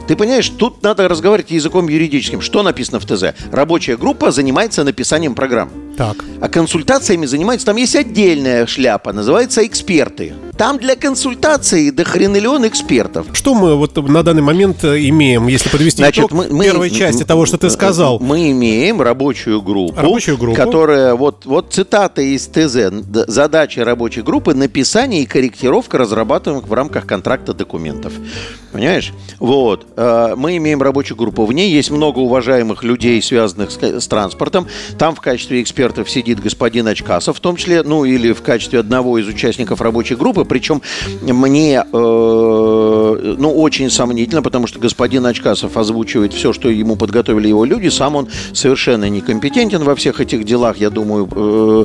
Ты 0.06 0.14
понимаешь, 0.14 0.48
тут 0.50 0.82
надо 0.82 1.08
разговаривать 1.08 1.50
языком 1.50 1.88
юридическим. 1.88 2.40
Что 2.40 2.62
написано 2.62 3.00
в 3.00 3.06
ТЗ? 3.06 3.34
Рабочая 3.50 3.96
группа 3.96 4.30
занимается 4.30 4.84
написанием 4.84 5.34
программ. 5.34 5.70
Так. 5.96 6.16
А 6.40 6.48
консультациями 6.48 7.26
занимается, 7.26 7.66
там 7.66 7.76
есть 7.76 7.96
отдельная 7.96 8.66
шляпа, 8.66 9.12
называется 9.12 9.66
эксперты. 9.66 10.34
Там 10.58 10.78
для 10.78 10.96
консультации 10.96 11.90
до 11.90 12.04
хренелион 12.04 12.66
экспертов. 12.66 13.26
Что 13.32 13.54
мы 13.54 13.74
вот 13.76 13.96
на 14.08 14.22
данный 14.22 14.42
момент 14.42 14.84
э, 14.84 14.98
имеем, 15.08 15.48
если 15.48 15.68
подвести 15.68 15.98
Значит, 15.98 16.24
итог 16.24 16.32
мы, 16.32 16.48
мы, 16.48 16.64
первой 16.64 16.90
части 16.90 17.24
того, 17.24 17.44
что 17.46 17.58
ты 17.58 17.68
сказал? 17.68 18.20
Мы 18.20 18.50
имеем 18.52 19.02
рабочую 19.02 19.60
группу, 19.60 20.00
рабочую 20.00 20.38
группу, 20.38 20.56
которая, 20.56 21.14
вот, 21.14 21.44
вот 21.44 21.72
цитата 21.72 22.22
из 22.22 22.46
ТЗ, 22.46 22.92
задача 23.26 23.84
рабочей 23.84 24.22
группы– 24.22 24.54
написание 24.54 25.22
и 25.22 25.26
корректировка 25.26 25.98
разрабатываемых 25.98 26.68
в 26.68 26.72
рамках 26.72 27.06
контракта 27.06 27.52
документов. 27.52 28.14
Понимаешь? 28.72 29.12
Вот. 29.38 29.86
Э, 29.96 30.34
мы 30.36 30.56
имеем 30.56 30.80
рабочую 30.80 31.16
группу. 31.18 31.44
В 31.44 31.52
ней 31.52 31.70
есть 31.70 31.90
много 31.90 32.18
уважаемых 32.20 32.82
людей, 32.82 33.20
связанных 33.20 33.70
с, 33.70 33.78
с 33.78 34.06
транспортом. 34.06 34.66
Там 34.98 35.14
в 35.14 35.20
качестве 35.20 35.62
экспертов 35.62 35.85
сидит 36.08 36.40
господин 36.40 36.86
Очкасов, 36.88 37.36
в 37.36 37.40
том 37.40 37.56
числе, 37.56 37.82
ну 37.82 38.04
или 38.04 38.32
в 38.32 38.42
качестве 38.42 38.80
одного 38.80 39.18
из 39.18 39.26
участников 39.26 39.80
рабочей 39.80 40.14
группы. 40.14 40.44
Причем 40.44 40.82
мне 41.22 41.84
э, 41.92 43.34
ну, 43.38 43.52
очень 43.52 43.90
сомнительно, 43.90 44.42
потому 44.42 44.66
что 44.66 44.78
господин 44.78 45.26
Очкасов 45.26 45.76
озвучивает 45.76 46.32
все, 46.32 46.52
что 46.52 46.68
ему 46.70 46.96
подготовили 46.96 47.48
его 47.48 47.64
люди. 47.64 47.88
Сам 47.88 48.16
он 48.16 48.28
совершенно 48.52 49.08
некомпетентен 49.08 49.82
во 49.82 49.94
всех 49.94 50.20
этих 50.20 50.44
делах. 50.44 50.78
Я 50.78 50.90
думаю, 50.90 51.28
э, 51.30 51.84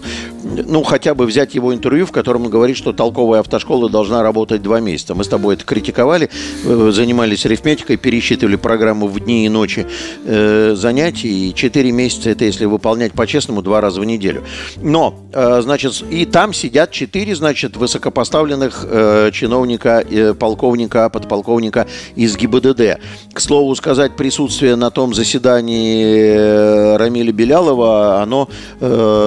ну, 0.68 0.84
хотя 0.84 1.14
бы 1.14 1.26
взять 1.26 1.56
его 1.56 1.74
интервью, 1.74 2.06
в 2.06 2.12
котором 2.12 2.46
он 2.46 2.50
говорит, 2.50 2.78
что 2.78 2.94
толковая 2.94 3.42
автошкола 3.42 3.90
должна 3.90 4.24
работать 4.24 4.62
два 4.62 4.80
месяца. 4.80 5.16
Мы 5.16 5.24
с 5.24 5.28
тобой 5.28 5.56
это 5.56 5.66
критиковали, 5.66 6.30
э, 6.64 6.92
занимались 6.94 7.46
арифметикой, 7.46 7.98
пересчитывали 7.98 8.56
программу 8.56 9.08
в 9.08 9.20
дни 9.20 9.46
и 9.46 9.50
ночи 9.50 9.86
э, 10.26 10.76
занятий. 10.76 11.50
И 11.50 11.54
четыре 11.54 11.92
месяца 11.92 12.30
это, 12.30 12.46
если 12.46 12.66
выполнять 12.66 13.12
по-честному, 13.12 13.62
два 13.62 13.82
раза 13.82 13.91
в 13.98 14.06
неделю. 14.06 14.44
Но, 14.82 15.16
э, 15.34 15.62
значит, 15.62 16.04
и 16.10 16.26
там 16.26 16.54
сидят 16.54 16.92
четыре, 16.92 17.36
значит, 17.36 17.78
высокопоставленных 17.78 18.86
э, 18.88 19.32
чиновника, 19.34 20.04
э, 20.10 20.34
полковника, 20.34 21.10
подполковника 21.10 21.88
из 22.16 22.36
ГИБДД. 22.38 23.00
К 23.34 23.40
слову 23.40 23.76
сказать, 23.76 24.16
присутствие 24.16 24.76
на 24.76 24.92
том 24.92 25.14
заседании 25.14 26.96
Рамиля 26.98 27.32
Белялова, 27.32 28.22
оно 28.22 28.50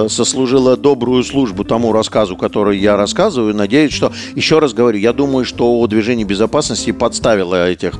сослужило 0.09 0.77
добрую 0.77 1.23
службу 1.23 1.63
тому 1.63 1.91
рассказу, 1.91 2.35
который 2.37 2.77
я 2.77 2.97
рассказываю. 2.97 3.55
Надеюсь, 3.55 3.93
что, 3.93 4.11
еще 4.35 4.59
раз 4.59 4.73
говорю, 4.73 4.97
я 4.99 5.13
думаю, 5.13 5.45
что 5.45 5.85
движение 5.87 6.25
безопасности 6.25 6.91
подставило 6.91 7.69
этих 7.69 7.95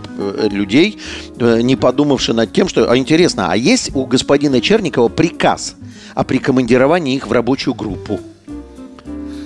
людей, 0.51 0.99
не 1.39 1.75
подумавши 1.75 2.33
над 2.33 2.51
тем, 2.53 2.67
что... 2.67 2.89
А 2.89 2.97
интересно, 2.97 3.47
а 3.49 3.57
есть 3.57 3.95
у 3.95 4.05
господина 4.05 4.61
Черникова 4.61 5.09
приказ 5.09 5.75
о 6.15 6.23
прикомандировании 6.23 7.15
их 7.15 7.27
в 7.27 7.31
рабочую 7.31 7.75
группу? 7.75 8.19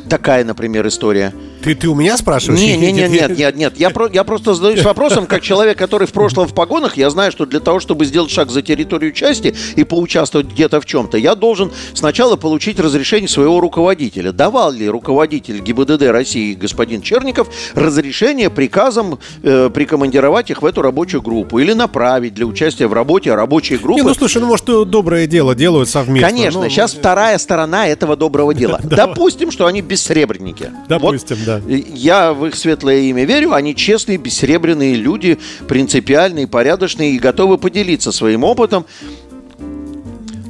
Такая, 0.09 0.45
например, 0.45 0.87
история– 0.87 1.33
ты, 1.61 1.75
ты 1.75 1.87
у 1.87 1.95
меня 1.95 2.17
спрашиваешь? 2.17 2.59
Нет, 2.59 2.79
нет, 2.79 2.93
нет, 2.93 3.11
нет, 3.11 3.37
нет, 3.37 3.55
нет. 3.55 3.77
Я, 3.77 3.89
про, 3.89 4.07
я 4.07 4.23
просто 4.23 4.53
задаюсь 4.53 4.83
вопросом, 4.83 5.25
как 5.25 5.41
человек, 5.41 5.77
который 5.77 6.07
в 6.07 6.13
прошлом 6.13 6.47
в 6.47 6.53
погонах, 6.53 6.95
я 6.97 7.09
знаю, 7.09 7.31
что 7.31 7.45
для 7.45 7.59
того, 7.59 7.79
чтобы 7.79 8.05
сделать 8.05 8.31
шаг 8.31 8.49
за 8.49 8.61
территорию 8.61 9.11
части 9.11 9.55
и 9.75 9.83
поучаствовать 9.83 10.47
где-то 10.47 10.79
в 10.79 10.85
чем-то, 10.85 11.17
я 11.17 11.35
должен 11.35 11.71
сначала 11.93 12.35
получить 12.35 12.79
разрешение 12.79 13.27
своего 13.27 13.59
руководителя. 13.59 14.31
Давал 14.31 14.71
ли 14.71 14.87
руководитель 14.87 15.59
ГИБДД 15.59 16.03
России 16.03 16.53
господин 16.53 17.01
Черников 17.01 17.49
разрешение 17.75 18.49
приказом 18.49 19.19
э, 19.43 19.69
прикомандировать 19.73 20.49
их 20.51 20.61
в 20.61 20.65
эту 20.65 20.81
рабочую 20.81 21.21
группу 21.21 21.59
или 21.59 21.73
направить 21.73 22.33
для 22.33 22.45
участия 22.45 22.87
в 22.87 22.93
работе 22.93 23.33
рабочей 23.33 23.77
группы? 23.77 24.01
Не, 24.01 24.07
ну 24.07 24.13
слушай, 24.13 24.41
ну 24.41 24.47
может 24.47 24.65
доброе 24.65 25.27
дело 25.27 25.55
делают 25.55 25.89
совместно. 25.89 26.29
Конечно, 26.29 26.61
но... 26.61 26.69
сейчас 26.69 26.93
вторая 26.93 27.37
сторона 27.37 27.87
этого 27.87 28.15
доброго 28.15 28.53
дела. 28.55 28.79
Допустим, 28.83 29.51
что 29.51 29.65
они 29.65 29.81
бессребренники. 29.81 30.71
Допустим, 30.87 31.37
да 31.45 31.48
да. 31.49 31.61
Я 31.67 32.33
в 32.33 32.45
их 32.45 32.55
светлое 32.55 32.99
имя 33.01 33.25
верю. 33.25 33.53
Они 33.53 33.75
честные, 33.75 34.17
бессребряные 34.17 34.95
люди, 34.95 35.39
принципиальные, 35.67 36.47
порядочные 36.47 37.13
и 37.13 37.19
готовы 37.19 37.57
поделиться 37.57 38.11
своим 38.11 38.43
опытом 38.43 38.85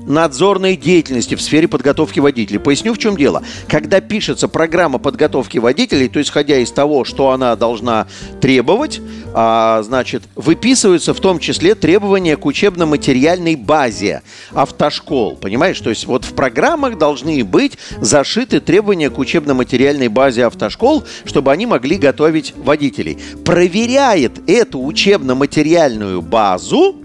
надзорной 0.09 0.75
деятельности 0.75 1.35
в 1.35 1.41
сфере 1.41 1.67
подготовки 1.67 2.19
водителей. 2.19 2.59
Поясню, 2.59 2.93
в 2.93 2.97
чем 2.97 3.15
дело. 3.15 3.43
Когда 3.67 4.01
пишется 4.01 4.47
программа 4.47 4.97
подготовки 4.97 5.59
водителей, 5.59 6.09
то 6.09 6.21
исходя 6.21 6.57
из 6.57 6.71
того, 6.71 7.05
что 7.05 7.29
она 7.29 7.55
должна 7.55 8.07
требовать, 8.41 8.99
а, 9.33 9.81
значит, 9.83 10.23
выписываются 10.35 11.13
в 11.13 11.19
том 11.19 11.39
числе 11.39 11.75
требования 11.75 12.35
к 12.35 12.45
учебно-материальной 12.45 13.55
базе 13.55 14.23
автошкол. 14.51 15.35
Понимаешь? 15.35 15.79
То 15.79 15.91
есть 15.91 16.05
вот 16.07 16.25
в 16.25 16.33
программах 16.33 16.97
должны 16.97 17.43
быть 17.43 17.77
зашиты 18.01 18.59
требования 18.59 19.09
к 19.09 19.19
учебно-материальной 19.19 20.07
базе 20.07 20.45
автошкол, 20.45 21.03
чтобы 21.25 21.51
они 21.51 21.67
могли 21.67 21.97
готовить 21.97 22.53
водителей. 22.57 23.19
Проверяет 23.45 24.49
эту 24.49 24.83
учебно-материальную 24.83 26.21
базу 26.21 26.95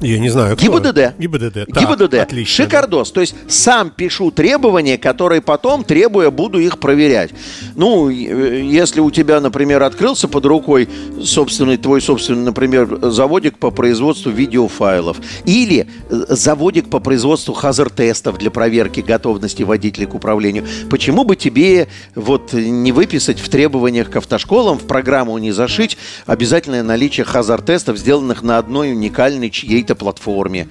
я 0.00 0.18
не 0.18 0.28
знаю, 0.28 0.56
кто. 0.56 0.66
ГИБДД. 0.66 1.18
ГИБДД. 1.18 1.66
Так, 1.72 1.82
ГИБДД. 1.82 2.14
Отлично. 2.14 2.64
Шикардос. 2.64 3.12
То 3.12 3.22
есть 3.22 3.34
сам 3.48 3.88
пишу 3.88 4.30
требования, 4.30 4.98
которые 4.98 5.40
потом, 5.40 5.84
требуя, 5.84 6.30
буду 6.30 6.58
их 6.58 6.78
проверять. 6.78 7.30
Ну, 7.76 8.10
если 8.10 9.00
у 9.00 9.10
тебя, 9.10 9.40
например, 9.40 9.82
открылся 9.82 10.28
под 10.28 10.44
рукой 10.44 10.88
собственный, 11.24 11.78
твой 11.78 12.02
собственный, 12.02 12.44
например, 12.44 12.98
заводик 13.10 13.58
по 13.58 13.70
производству 13.70 14.30
видеофайлов 14.30 15.16
или 15.46 15.86
э, 16.10 16.24
заводик 16.28 16.90
по 16.90 17.00
производству 17.00 17.54
хазар-тестов 17.54 18.36
для 18.36 18.50
проверки 18.50 19.00
готовности 19.00 19.62
водителей 19.62 20.06
к 20.06 20.14
управлению, 20.14 20.66
почему 20.90 21.24
бы 21.24 21.36
тебе 21.36 21.88
вот 22.14 22.52
не 22.52 22.92
выписать 22.92 23.40
в 23.40 23.48
требованиях 23.48 24.10
к 24.10 24.16
автошколам, 24.16 24.78
в 24.78 24.86
программу 24.86 25.38
не 25.38 25.52
зашить 25.52 25.96
обязательное 26.26 26.82
наличие 26.82 27.24
хазар-тестов, 27.24 27.96
сделанных 27.96 28.42
на 28.42 28.58
одной 28.58 28.92
уникальной 28.92 29.48
чьей 29.48 29.85
какой-то 29.86 29.94
платформе. 29.94 30.68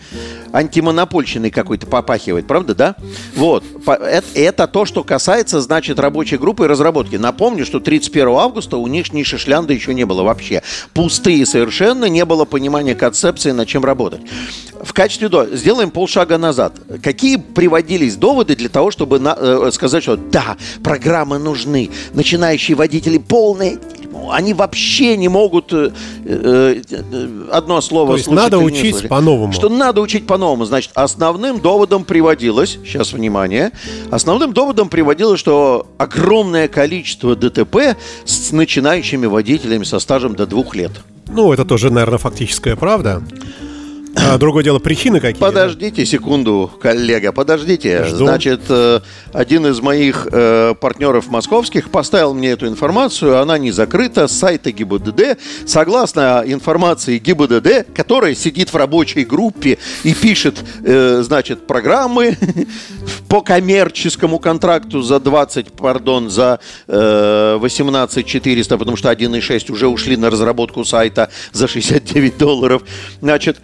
Антимонопольщиной 0.52 1.52
какой-то 1.52 1.88
попахивает, 1.88 2.48
правда, 2.48 2.76
да? 2.76 2.96
Вот. 3.36 3.64
Это, 3.86 4.26
это 4.36 4.68
то, 4.68 4.86
что 4.86 5.04
касается, 5.04 5.62
значит, 5.62 6.00
рабочей 6.00 6.38
группы 6.38 6.66
и 6.66 6.68
разработки. 6.68 7.16
Напомню, 7.16 7.66
что 7.66 7.80
31 7.80 8.28
августа 8.30 8.78
у 8.78 8.88
них 8.88 9.14
ни 9.14 9.24
шишлянда 9.24 9.74
еще 9.74 9.94
не 9.94 10.06
было 10.06 10.24
вообще. 10.24 10.62
Пустые 10.94 11.46
совершенно, 11.46 12.06
не 12.06 12.26
было 12.26 12.46
понимания 12.46 12.96
концепции, 12.96 13.52
над 13.52 13.68
чем 13.68 13.86
работать. 13.86 14.22
В 14.82 14.94
качестве 14.94 15.30
до 15.30 15.46
сделаем 15.56 15.92
полшага 15.92 16.38
назад. 16.38 16.74
Какие 17.04 17.38
приводились 17.38 18.16
доводы 18.16 18.56
для 18.56 18.70
того, 18.70 18.92
чтобы 18.92 19.20
на, 19.20 19.36
э, 19.38 19.70
сказать, 19.72 20.04
что 20.04 20.18
да, 20.18 20.58
программы 20.84 21.40
нужны, 21.40 21.90
начинающие 22.14 22.76
водители 22.76 23.18
полные 23.18 23.80
они 24.32 24.54
вообще 24.54 25.18
не 25.18 25.28
могут 25.28 25.74
э, 25.74 25.92
э, 26.26 26.82
одно 27.52 27.82
слово 27.82 28.14
То 28.14 28.18
есть 28.18 28.32
надо 28.32 28.60
учить 28.60 29.05
по-новому. 29.10 29.54
Что 29.54 29.70
надо 29.70 30.02
учить 30.02 30.28
по-новому. 30.28 30.66
Значит, 30.66 30.92
основным 30.96 31.60
доводом 31.60 32.04
приводилось, 32.04 32.80
сейчас 32.86 33.14
внимание, 33.14 33.72
основным 34.12 34.54
доводом 34.54 34.90
приводилось, 34.90 35.40
что 35.40 35.88
огромное 35.98 36.68
количество 36.68 37.36
ДТП 37.36 37.98
с 38.26 38.52
начинающими 38.52 39.26
водителями 39.26 39.84
со 39.84 40.00
стажем 40.00 40.36
до 40.36 40.46
двух 40.46 40.76
лет. 40.76 40.92
Ну, 41.28 41.52
это 41.52 41.66
тоже, 41.66 41.90
наверное, 41.90 42.20
фактическая 42.20 42.76
правда. 42.76 43.22
А, 44.18 44.38
другое 44.38 44.64
дело, 44.64 44.80
причины 44.80 45.20
какие? 45.20 45.40
Подождите 45.40 46.06
секунду, 46.06 46.72
коллега, 46.82 47.32
подождите. 47.32 48.06
Жду. 48.06 48.26
Значит, 48.26 48.62
э, 48.70 49.02
один 49.34 49.68
из 49.68 49.82
моих 49.82 50.28
э, 50.32 50.74
партнеров 50.80 51.28
московских 51.28 51.92
поставил 51.92 52.34
мне 52.34 52.52
эту 52.52 52.68
информацию, 52.68 53.40
она 53.40 53.58
не 53.58 53.72
закрыта, 53.72 54.28
с 54.28 54.32
сайта 54.32 54.72
ГИБДД. 54.72 55.38
Согласно 55.66 56.44
информации 56.46 57.18
ГИБДД, 57.18 57.94
которая 57.94 58.36
сидит 58.36 58.72
в 58.72 58.76
рабочей 58.78 59.26
группе 59.26 59.78
и 60.04 60.14
пишет, 60.14 60.64
э, 60.84 61.22
значит, 61.22 61.68
программы 61.68 62.38
по 63.28 63.42
коммерческому 63.42 64.40
контракту 64.40 65.02
за 65.02 65.20
20, 65.20 65.74
пардон, 65.74 66.30
за 66.30 66.60
18 66.88 68.26
400, 68.26 68.78
потому 68.78 68.98
что 68.98 69.12
1,6 69.12 69.72
уже 69.72 69.88
ушли 69.88 70.16
на 70.16 70.30
разработку 70.30 70.86
сайта 70.86 71.30
за 71.52 71.68
69 71.68 72.38
долларов. 72.38 72.84
Значит, 73.22 73.58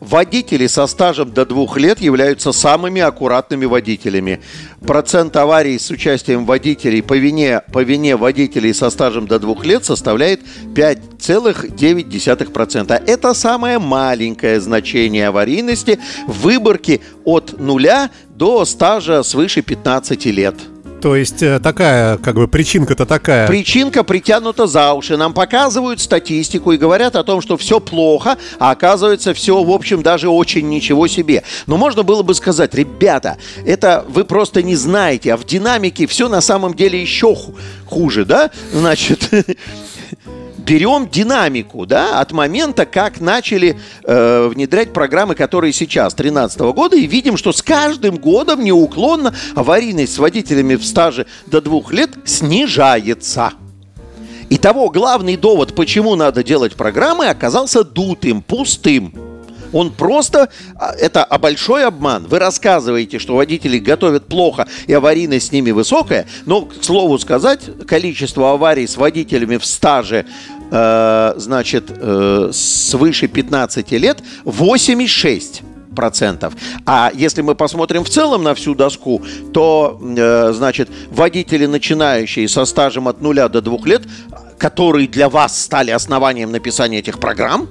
водители 0.00 0.66
со 0.66 0.86
стажем 0.86 1.32
до 1.32 1.46
двух 1.46 1.78
лет 1.78 2.00
являются 2.00 2.52
самыми 2.52 3.00
аккуратными 3.00 3.64
водителями. 3.64 4.42
Процент 4.86 5.34
аварий 5.36 5.78
с 5.78 5.90
участием 5.90 6.44
водителей 6.46 7.02
по 7.02 7.14
вине, 7.14 7.62
по 7.72 7.82
вине 7.82 8.16
водителей 8.16 8.74
со 8.74 8.90
стажем 8.90 9.26
до 9.26 9.38
двух 9.38 9.64
лет 9.64 9.82
составляет 9.84 10.40
5,9%. 10.74 13.02
Это 13.06 13.34
самое 13.34 13.78
маленькое 13.78 14.60
значение 14.60 15.28
аварийности 15.28 16.00
в 16.26 16.42
выборке 16.42 17.00
от 17.24 17.58
нуля 17.58 18.10
до 18.28 18.64
стажа 18.64 19.22
свыше 19.22 19.62
15 19.62 20.26
лет. 20.26 20.56
То 21.06 21.14
есть 21.14 21.40
э, 21.40 21.60
такая, 21.60 22.18
как 22.18 22.34
бы 22.34 22.48
причинка-то 22.48 23.06
такая. 23.06 23.46
Причинка 23.46 24.02
притянута 24.02 24.66
за 24.66 24.92
уши. 24.92 25.16
Нам 25.16 25.34
показывают 25.34 26.00
статистику 26.00 26.72
и 26.72 26.76
говорят 26.76 27.14
о 27.14 27.22
том, 27.22 27.40
что 27.40 27.56
все 27.56 27.78
плохо, 27.78 28.36
а 28.58 28.72
оказывается 28.72 29.32
все, 29.32 29.62
в 29.62 29.70
общем, 29.70 30.02
даже 30.02 30.28
очень 30.28 30.68
ничего 30.68 31.06
себе. 31.06 31.44
Но 31.68 31.76
можно 31.76 32.02
было 32.02 32.24
бы 32.24 32.34
сказать, 32.34 32.74
ребята, 32.74 33.36
это 33.64 34.04
вы 34.08 34.24
просто 34.24 34.64
не 34.64 34.74
знаете, 34.74 35.34
а 35.34 35.36
в 35.36 35.44
динамике 35.44 36.08
все 36.08 36.28
на 36.28 36.40
самом 36.40 36.74
деле 36.74 37.00
еще 37.00 37.36
хуже, 37.84 38.24
да? 38.24 38.50
Значит, 38.72 39.30
берем 40.66 41.08
динамику, 41.08 41.86
да, 41.86 42.20
от 42.20 42.32
момента, 42.32 42.84
как 42.84 43.20
начали 43.20 43.78
э, 44.04 44.48
внедрять 44.48 44.92
программы, 44.92 45.34
которые 45.34 45.72
сейчас, 45.72 46.14
2013 46.14 46.60
года, 46.74 46.96
и 46.96 47.06
видим, 47.06 47.36
что 47.36 47.52
с 47.52 47.62
каждым 47.62 48.16
годом 48.16 48.64
неуклонно 48.64 49.34
аварийность 49.54 50.14
с 50.14 50.18
водителями 50.18 50.74
в 50.74 50.84
стаже 50.84 51.26
до 51.46 51.60
двух 51.60 51.92
лет 51.92 52.10
снижается. 52.24 53.52
Итого, 54.50 54.90
главный 54.90 55.36
довод, 55.36 55.74
почему 55.74 56.16
надо 56.16 56.42
делать 56.42 56.74
программы, 56.74 57.28
оказался 57.28 57.84
дутым, 57.84 58.42
пустым. 58.42 59.12
Он 59.72 59.92
просто, 59.92 60.48
а, 60.76 60.92
это 60.92 61.26
большой 61.38 61.84
обман. 61.84 62.26
Вы 62.26 62.38
рассказываете, 62.38 63.18
что 63.18 63.36
водители 63.36 63.78
готовят 63.78 64.26
плохо 64.26 64.66
и 64.86 64.92
аварийность 64.92 65.48
с 65.48 65.52
ними 65.52 65.70
высокая, 65.70 66.26
но, 66.46 66.62
к 66.62 66.82
слову 66.82 67.18
сказать, 67.18 67.60
количество 67.86 68.52
аварий 68.52 68.86
с 68.86 68.96
водителями 68.96 69.56
в 69.56 69.66
стаже 69.66 70.26
значит, 70.70 71.84
э, 71.88 72.50
свыше 72.52 73.28
15 73.28 73.98
лет 73.98 74.22
8,6 74.44 75.62
процентов. 75.96 76.54
А 76.84 77.10
если 77.14 77.42
мы 77.42 77.54
посмотрим 77.54 78.04
в 78.04 78.08
целом 78.08 78.44
на 78.44 78.54
всю 78.54 78.74
доску, 78.74 79.22
то, 79.52 79.98
э, 80.00 80.52
значит, 80.52 80.88
водители, 81.10 81.66
начинающие 81.66 82.46
со 82.48 82.64
стажем 82.64 83.08
от 83.08 83.20
0 83.20 83.48
до 83.48 83.60
2 83.60 83.86
лет, 83.86 84.02
которые 84.58 85.08
для 85.08 85.28
вас 85.28 85.60
стали 85.60 85.90
основанием 85.90 86.52
написания 86.52 86.98
этих 86.98 87.18
программ, 87.18 87.68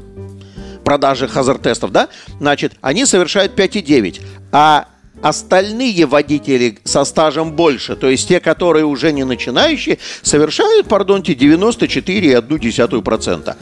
продажи 0.83 1.27
хазар-тестов, 1.27 1.91
да, 1.91 2.09
значит, 2.39 2.73
они 2.81 3.05
совершают 3.05 3.55
5,9. 3.55 4.21
А 4.51 4.87
остальные 5.21 6.05
водители 6.05 6.77
со 6.83 7.05
стажем 7.05 7.53
больше, 7.53 7.95
то 7.95 8.09
есть 8.09 8.27
те, 8.27 8.39
которые 8.39 8.85
уже 8.85 9.11
не 9.11 9.23
начинающие, 9.23 9.97
совершают, 10.21 10.87
пардонте, 10.87 11.33
94,1%. 11.33 13.55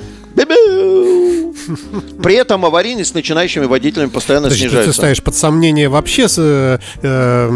При 2.22 2.36
этом 2.36 2.66
аварийность 2.66 3.12
с 3.12 3.14
начинающими 3.14 3.66
водителями 3.66 4.10
постоянно 4.10 4.48
Подожди, 4.48 4.66
снижается. 4.66 4.92
Ты 4.92 4.98
ставишь 4.98 5.22
под 5.22 5.36
сомнение 5.36 5.90
вообще, 5.90 6.28
э, 6.38 6.78
э, 7.02 7.50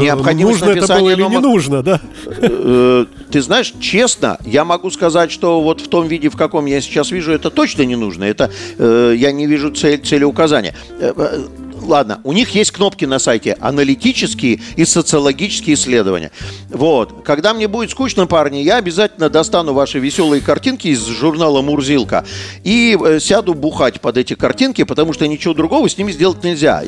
Необходимость 0.00 0.60
нужно 0.60 0.78
это 0.78 0.98
было 0.98 1.10
или 1.10 1.22
номер... 1.22 1.38
не 1.38 1.42
нужно, 1.42 1.82
да? 1.82 2.00
Э, 2.26 3.06
ты 3.30 3.42
знаешь, 3.42 3.74
честно, 3.80 4.38
я 4.44 4.64
могу 4.64 4.90
сказать, 4.90 5.30
что 5.30 5.60
вот 5.60 5.80
в 5.80 5.88
том 5.88 6.08
виде, 6.08 6.30
в 6.30 6.36
каком 6.36 6.66
я 6.66 6.80
сейчас 6.80 7.10
вижу, 7.10 7.32
это 7.32 7.50
точно 7.50 7.82
не 7.82 7.96
нужно. 7.96 8.24
Это 8.24 8.50
э, 8.78 9.14
я 9.16 9.32
не 9.32 9.46
вижу 9.46 9.70
цель, 9.70 10.00
цели 10.00 10.24
указания. 10.24 10.74
Э, 11.00 11.12
э, 11.16 11.44
ладно, 11.88 12.20
у 12.24 12.32
них 12.32 12.54
есть 12.54 12.70
кнопки 12.70 13.04
на 13.04 13.18
сайте 13.18 13.56
аналитические 13.60 14.60
и 14.76 14.84
социологические 14.84 15.74
исследования. 15.74 16.30
Вот. 16.68 17.22
Когда 17.24 17.54
мне 17.54 17.66
будет 17.66 17.90
скучно, 17.90 18.26
парни, 18.26 18.58
я 18.58 18.76
обязательно 18.76 19.28
достану 19.30 19.72
ваши 19.72 19.98
веселые 19.98 20.42
картинки 20.42 20.88
из 20.88 21.04
журнала 21.04 21.62
«Мурзилка» 21.62 22.24
и 22.62 22.96
э, 23.02 23.18
сяду 23.20 23.54
бухать 23.54 24.00
под 24.00 24.18
эти 24.18 24.34
картинки, 24.34 24.84
потому 24.84 25.12
что 25.12 25.26
ничего 25.26 25.54
другого 25.54 25.88
с 25.88 25.96
ними 25.96 26.12
сделать 26.12 26.44
нельзя. 26.44 26.82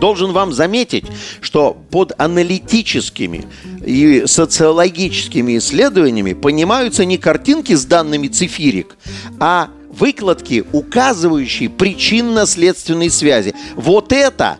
Должен 0.00 0.32
вам 0.32 0.52
заметить, 0.52 1.04
что 1.40 1.76
под 1.90 2.12
аналитическими 2.18 3.44
и 3.84 4.24
социологическими 4.26 5.58
исследованиями 5.58 6.34
понимаются 6.34 7.04
не 7.04 7.18
картинки 7.18 7.74
с 7.74 7.84
данными 7.84 8.28
цифирик, 8.28 8.96
а 9.40 9.70
выкладки, 9.92 10.64
указывающие 10.72 11.68
причинно-следственные 11.68 13.10
связи. 13.10 13.54
Вот 13.74 14.12
это, 14.12 14.58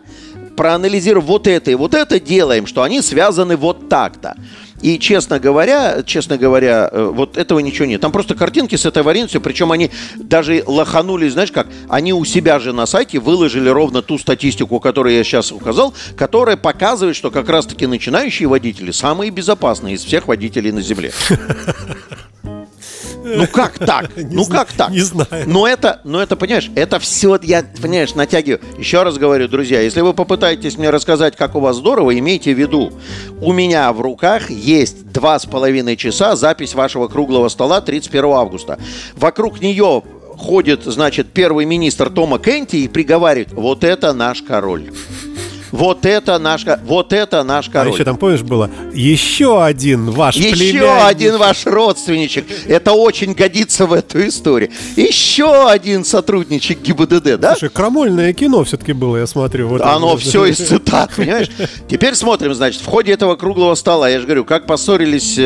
проанализируем 0.55 1.25
вот 1.25 1.47
это 1.47 1.71
и 1.71 1.75
вот 1.75 1.93
это 1.93 2.19
делаем, 2.19 2.67
что 2.67 2.83
они 2.83 3.01
связаны 3.01 3.57
вот 3.57 3.89
так-то. 3.89 4.35
И, 4.81 4.99
честно 4.99 5.39
говоря, 5.39 6.03
честно 6.05 6.37
говоря, 6.37 6.89
э, 6.91 7.11
вот 7.13 7.37
этого 7.37 7.59
ничего 7.59 7.85
нет. 7.85 8.01
Там 8.01 8.11
просто 8.11 8.35
картинки 8.35 8.75
с 8.75 8.85
этой 8.85 9.01
вариантью, 9.01 9.39
причем 9.39 9.71
они 9.71 9.91
даже 10.15 10.61
лоханули, 10.67 11.29
знаешь 11.29 11.53
как, 11.53 11.67
они 11.87 12.11
у 12.11 12.25
себя 12.25 12.59
же 12.59 12.73
на 12.73 12.85
сайте 12.85 13.19
выложили 13.19 13.69
ровно 13.69 14.01
ту 14.01 14.17
статистику, 14.17 14.81
которую 14.81 15.15
я 15.15 15.23
сейчас 15.23 15.53
указал, 15.53 15.93
которая 16.17 16.57
показывает, 16.57 17.15
что 17.15 17.31
как 17.31 17.47
раз-таки 17.47 17.87
начинающие 17.87 18.49
водители 18.49 18.91
самые 18.91 19.31
безопасные 19.31 19.95
из 19.95 20.03
всех 20.03 20.27
водителей 20.27 20.73
на 20.73 20.81
Земле. 20.81 21.13
Ну 23.23 23.47
как 23.47 23.79
так? 23.79 24.11
ну 24.15 24.45
как 24.45 24.71
так? 24.73 24.89
Не 24.91 25.01
знаю. 25.01 25.45
Но 25.47 25.67
это, 25.67 26.01
но 26.03 26.21
это, 26.21 26.35
понимаешь, 26.35 26.69
это 26.75 26.99
все, 26.99 27.39
я, 27.41 27.63
понимаешь, 27.81 28.15
натягиваю. 28.15 28.59
Еще 28.77 29.03
раз 29.03 29.17
говорю, 29.17 29.47
друзья, 29.47 29.81
если 29.81 30.01
вы 30.01 30.13
попытаетесь 30.13 30.77
мне 30.77 30.89
рассказать, 30.89 31.35
как 31.35 31.55
у 31.55 31.59
вас 31.59 31.77
здорово, 31.77 32.17
имейте 32.17 32.53
в 32.53 32.59
виду, 32.59 32.91
у 33.41 33.53
меня 33.53 33.91
в 33.93 34.01
руках 34.01 34.49
есть 34.49 35.11
два 35.11 35.39
с 35.39 35.45
половиной 35.45 35.95
часа 35.95 36.35
запись 36.35 36.75
вашего 36.75 37.07
круглого 37.07 37.49
стола 37.49 37.81
31 37.81 38.25
августа. 38.25 38.77
Вокруг 39.15 39.61
нее 39.61 40.03
ходит, 40.37 40.83
значит, 40.83 41.27
первый 41.33 41.65
министр 41.65 42.09
Тома 42.09 42.39
Кенти 42.39 42.77
и 42.77 42.87
приговаривает, 42.87 43.53
вот 43.53 43.83
это 43.83 44.13
наш 44.13 44.41
король. 44.41 44.91
Вот 45.73 46.05
это 46.05 46.37
наш, 46.37 46.65
вот 46.85 47.13
это 47.13 47.43
наш 47.43 47.67
а 47.67 47.71
король. 47.71 47.89
А 47.89 47.93
еще 47.95 48.03
там, 48.03 48.17
помнишь, 48.17 48.43
было 48.43 48.69
еще 48.93 49.63
один 49.63 50.11
ваш 50.11 50.35
Еще 50.35 50.51
племянник. 50.51 51.03
один 51.03 51.37
ваш 51.37 51.65
родственничек. 51.65 52.45
Это 52.67 52.91
очень 52.91 53.33
годится 53.33 53.87
в 53.87 53.93
эту 53.93 54.27
историю. 54.27 54.69
Еще 54.95 55.67
один 55.67 56.05
сотрудничек 56.05 56.79
ГИБДД, 56.79 57.39
да? 57.39 57.55
Слушай, 57.55 57.71
крамольное 57.71 58.33
кино 58.33 58.63
все-таки 58.63 58.93
было, 58.93 59.17
я 59.17 59.25
смотрю. 59.25 59.67
Вот 59.67 59.81
Оно 59.81 60.15
все 60.17 60.45
из 60.45 60.57
цитат, 60.57 61.09
понимаешь? 61.15 61.49
Теперь 61.89 62.13
смотрим, 62.13 62.53
значит, 62.53 62.79
в 62.79 62.85
ходе 62.85 63.11
этого 63.11 63.35
круглого 63.35 63.73
стола, 63.73 64.07
я 64.09 64.19
же 64.19 64.25
говорю, 64.25 64.45
как 64.45 64.67
поссорились 64.67 65.39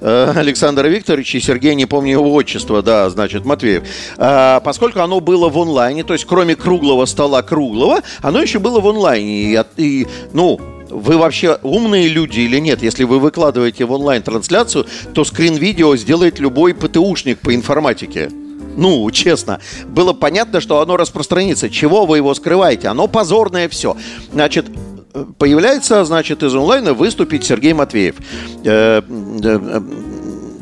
э, 0.00 0.32
э, 0.34 0.38
Александр 0.38 0.86
Викторович 0.86 1.34
и 1.36 1.40
Сергей, 1.40 1.74
не 1.74 1.86
помню 1.86 2.12
его 2.12 2.32
отчество, 2.32 2.82
да, 2.82 3.08
значит, 3.10 3.44
Матвеев. 3.44 3.82
А, 4.18 4.60
поскольку 4.60 5.00
оно 5.00 5.20
было 5.20 5.48
в 5.48 5.58
онлайне, 5.58 6.04
то 6.04 6.12
есть 6.12 6.24
кроме 6.24 6.56
круглого 6.56 7.06
стола 7.06 7.42
круглого, 7.42 8.00
оно 8.22 8.42
еще 8.42 8.58
было 8.58 8.80
в 8.80 8.88
онлайне. 8.88 9.54
И 9.54 9.60
и, 9.76 10.06
ну, 10.32 10.60
вы 10.90 11.16
вообще 11.16 11.58
умные 11.62 12.08
люди 12.08 12.40
или 12.40 12.58
нет? 12.58 12.82
Если 12.82 13.04
вы 13.04 13.18
выкладываете 13.18 13.84
в 13.84 13.92
онлайн-трансляцию, 13.92 14.86
то 15.14 15.24
скрин-видео 15.24 15.96
сделает 15.96 16.38
любой 16.38 16.74
ПТУшник 16.74 17.38
по 17.38 17.54
информатике. 17.54 18.30
Ну, 18.76 19.10
честно, 19.10 19.60
было 19.86 20.12
понятно, 20.12 20.60
что 20.60 20.80
оно 20.80 20.96
распространится. 20.96 21.68
Чего 21.68 22.06
вы 22.06 22.18
его 22.18 22.34
скрываете? 22.34 22.88
Оно 22.88 23.08
позорное 23.08 23.68
все. 23.68 23.96
Значит, 24.32 24.66
появляется, 25.38 26.04
значит, 26.04 26.42
из 26.42 26.54
онлайна 26.54 26.94
выступить 26.94 27.44
Сергей 27.44 27.72
Матвеев. 27.72 28.16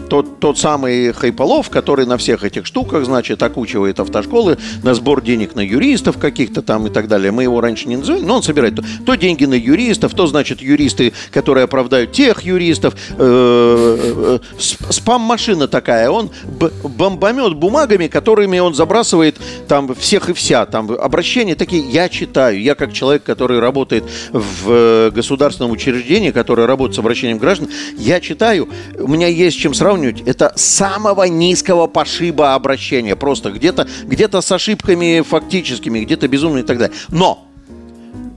Э, 0.08 0.14
э, 0.14 0.18
тот, 0.18 0.40
тот 0.40 0.58
самый 0.58 1.12
Хайполов, 1.12 1.70
который 1.70 2.06
на 2.06 2.16
всех 2.16 2.44
этих 2.44 2.66
штуках, 2.66 3.04
значит, 3.04 3.42
окучивает 3.42 4.00
автошколы 4.00 4.58
на 4.82 4.94
сбор 4.94 5.22
денег 5.22 5.54
на 5.54 5.60
юристов 5.60 6.18
каких-то 6.18 6.62
там 6.62 6.86
и 6.86 6.90
так 6.90 7.08
далее. 7.08 7.30
Мы 7.30 7.44
его 7.44 7.60
раньше 7.60 7.88
не 7.88 7.96
называли, 7.96 8.22
но 8.22 8.36
он 8.36 8.42
собирает 8.42 8.76
то, 8.76 8.84
то 9.06 9.14
деньги 9.14 9.44
на 9.44 9.54
юристов, 9.54 10.14
то, 10.14 10.26
значит, 10.26 10.60
юристы, 10.60 11.12
которые 11.30 11.64
оправдают 11.64 12.12
тех 12.12 12.42
юристов. 12.42 12.94
Э, 13.18 14.38
э, 14.58 14.62
спам-машина 14.90 15.68
такая. 15.68 16.10
Он 16.10 16.30
бомбомет 16.44 17.54
бумагами, 17.54 18.08
которыми 18.08 18.58
он 18.58 18.74
забрасывает 18.74 19.36
там 19.68 19.94
всех 19.94 20.30
и 20.30 20.32
вся. 20.32 20.66
Там 20.66 20.90
обращения 20.90 21.54
такие. 21.54 21.82
Я 21.88 22.08
читаю. 22.08 22.60
Я 22.60 22.74
как 22.74 22.92
человек, 22.92 23.22
который 23.22 23.60
работает 23.60 24.04
в 24.32 24.70
э, 24.70 25.10
государственном 25.10 25.72
учреждении, 25.72 26.30
который 26.30 26.66
работает 26.66 26.96
с 26.96 26.98
обращением 26.98 27.38
граждан, 27.38 27.68
я 27.96 28.20
читаю. 28.20 28.68
У 28.98 29.08
меня 29.08 29.26
есть 29.26 29.58
чем 29.58 29.74
сравнивать 29.74 29.97
сравнивать, 29.98 30.22
это 30.26 30.52
самого 30.56 31.24
низкого 31.24 31.86
пошиба 31.86 32.54
обращения. 32.54 33.16
Просто 33.16 33.50
где-то 33.50 33.88
где 34.04 34.28
с 34.28 34.52
ошибками 34.52 35.22
фактическими, 35.22 36.00
где-то 36.00 36.28
безумно 36.28 36.58
и 36.58 36.62
так 36.62 36.78
далее. 36.78 36.96
Но 37.08 37.44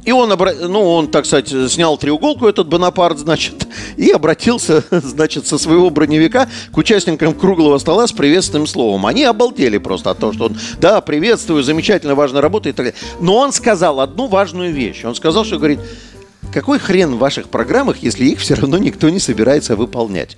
и 0.04 0.12
он, 0.12 0.30
ну, 0.62 0.82
он, 0.82 1.10
так 1.10 1.28
сказать, 1.28 1.50
снял 1.72 1.96
треуголку, 1.96 2.48
этот 2.48 2.68
Бонапарт, 2.68 3.20
значит, 3.20 3.68
и 3.98 4.10
обратился, 4.10 4.84
значит, 4.92 5.46
со 5.46 5.60
своего 5.60 5.92
броневика 5.92 6.48
к 6.72 6.78
участникам 6.78 7.36
круглого 7.36 7.78
стола 7.78 8.08
с 8.08 8.12
приветственным 8.12 8.66
словом. 8.66 9.06
Они 9.06 9.24
обалдели 9.24 9.78
просто 9.78 10.10
от 10.10 10.18
того, 10.18 10.34
что 10.34 10.46
он, 10.46 10.58
да, 10.80 11.02
приветствую, 11.02 11.62
замечательно, 11.62 12.16
важная 12.16 12.42
работа 12.42 12.70
и 12.70 12.72
так 12.72 12.88
далее. 12.88 13.00
Но 13.20 13.38
он 13.38 13.54
сказал 13.54 14.00
одну 14.00 14.26
важную 14.26 14.74
вещь. 14.74 15.04
Он 15.06 15.14
сказал, 15.14 15.46
что, 15.46 15.58
говорит, 15.58 15.80
какой 16.54 16.80
хрен 16.80 17.16
в 17.16 17.18
ваших 17.18 17.50
программах, 17.50 17.98
если 17.98 18.26
их 18.26 18.40
все 18.40 18.56
равно 18.56 18.78
никто 18.78 19.10
не 19.10 19.20
собирается 19.20 19.76
выполнять? 19.76 20.38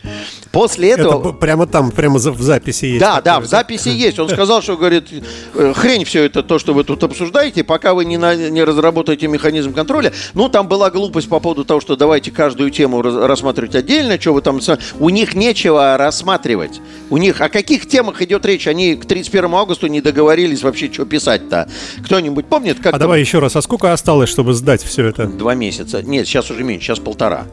После 0.52 0.92
этого... 0.92 1.20
Это 1.20 1.34
прямо 1.34 1.66
там, 1.66 1.92
прямо 1.92 2.20
в 2.20 2.42
записи 2.42 2.86
есть. 2.86 3.00
Да, 3.00 3.22
да, 3.22 3.40
в 3.40 3.46
записи 3.46 3.90
есть. 3.90 4.20
Он 4.20 4.30
сказал, 4.30 4.62
что, 4.62 4.78
говорит, 4.78 5.08
«Э, 5.56 5.74
хрень 5.76 6.06
все 6.06 6.26
это, 6.26 6.44
то, 6.44 6.60
что 6.60 6.74
вы 6.74 6.84
тут 6.84 7.04
обсуждаете, 7.04 7.64
пока 7.64 7.94
вы 7.94 8.06
не, 8.06 8.18
на, 8.18 8.36
не 8.36 8.64
разработаете 8.64 9.28
механизм 9.28 9.74
контроля. 9.74 10.14
Ну, 10.34 10.50
там 10.50 10.68
была 10.68 10.92
глупость 10.92 11.30
по 11.30 11.40
поводу 11.40 11.66
того, 11.66 11.82
что 11.82 11.96
давайте 11.96 12.32
каждую 12.32 12.70
тему 12.70 13.02
рассматривать 13.02 13.76
отдельно, 13.76 14.20
что 14.20 14.34
вы 14.34 14.42
там... 14.42 14.60
У 15.00 15.10
них 15.10 15.34
нечего 15.34 15.98
рассматривать. 15.98 16.82
У 17.10 17.18
них 17.18 17.42
о 17.42 17.50
каких 17.50 17.88
темах 17.88 18.22
идет 18.22 18.46
речь? 18.46 18.68
Они 18.68 18.96
к 18.96 19.06
31 19.06 19.54
августа 19.54 19.90
не 19.90 20.02
договорились 20.02 20.64
вообще, 20.64 20.92
что 20.92 21.06
писать-то. 21.06 21.70
Кто-нибудь 22.06 22.46
помнит? 22.46 22.80
Как 22.80 22.94
а 22.94 23.00
давай 23.00 23.20
еще 23.20 23.40
раз, 23.40 23.56
а 23.56 23.62
сколько 23.62 23.92
осталось, 23.92 24.30
чтобы 24.30 24.54
сдать 24.54 24.84
все 24.84 25.08
это? 25.08 25.26
Два 25.26 25.56
месяца. 25.56 25.93
Нет, 26.02 26.28
сейчас 26.28 26.50
уже 26.50 26.64
меньше, 26.64 26.88
сейчас 26.88 27.00
полтора. 27.00 27.46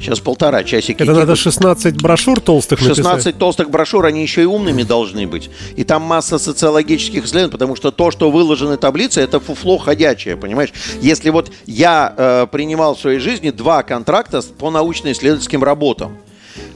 Сейчас 0.00 0.20
полтора 0.20 0.62
часики. 0.64 1.02
Это 1.02 1.12
надо 1.12 1.34
16 1.34 2.00
брошюр 2.00 2.40
толстых 2.40 2.78
16 2.78 3.04
написать. 3.04 3.38
толстых 3.38 3.70
брошюр, 3.70 4.06
они 4.06 4.22
еще 4.22 4.42
и 4.42 4.44
умными 4.44 4.82
должны 4.84 5.26
быть. 5.26 5.50
И 5.76 5.84
там 5.84 6.02
масса 6.02 6.38
социологических 6.38 7.24
исследований, 7.24 7.52
потому 7.52 7.74
что 7.74 7.90
то, 7.90 8.10
что 8.10 8.30
выложены 8.30 8.76
таблицы, 8.76 9.20
это 9.20 9.40
фуфло 9.40 9.78
ходячее, 9.78 10.36
понимаешь? 10.36 10.72
Если 11.00 11.30
вот 11.30 11.50
я 11.66 12.14
э, 12.16 12.46
принимал 12.50 12.94
в 12.94 13.00
своей 13.00 13.18
жизни 13.18 13.50
два 13.50 13.82
контракта 13.82 14.40
по 14.58 14.70
научно-исследовательским 14.70 15.64
работам, 15.64 16.18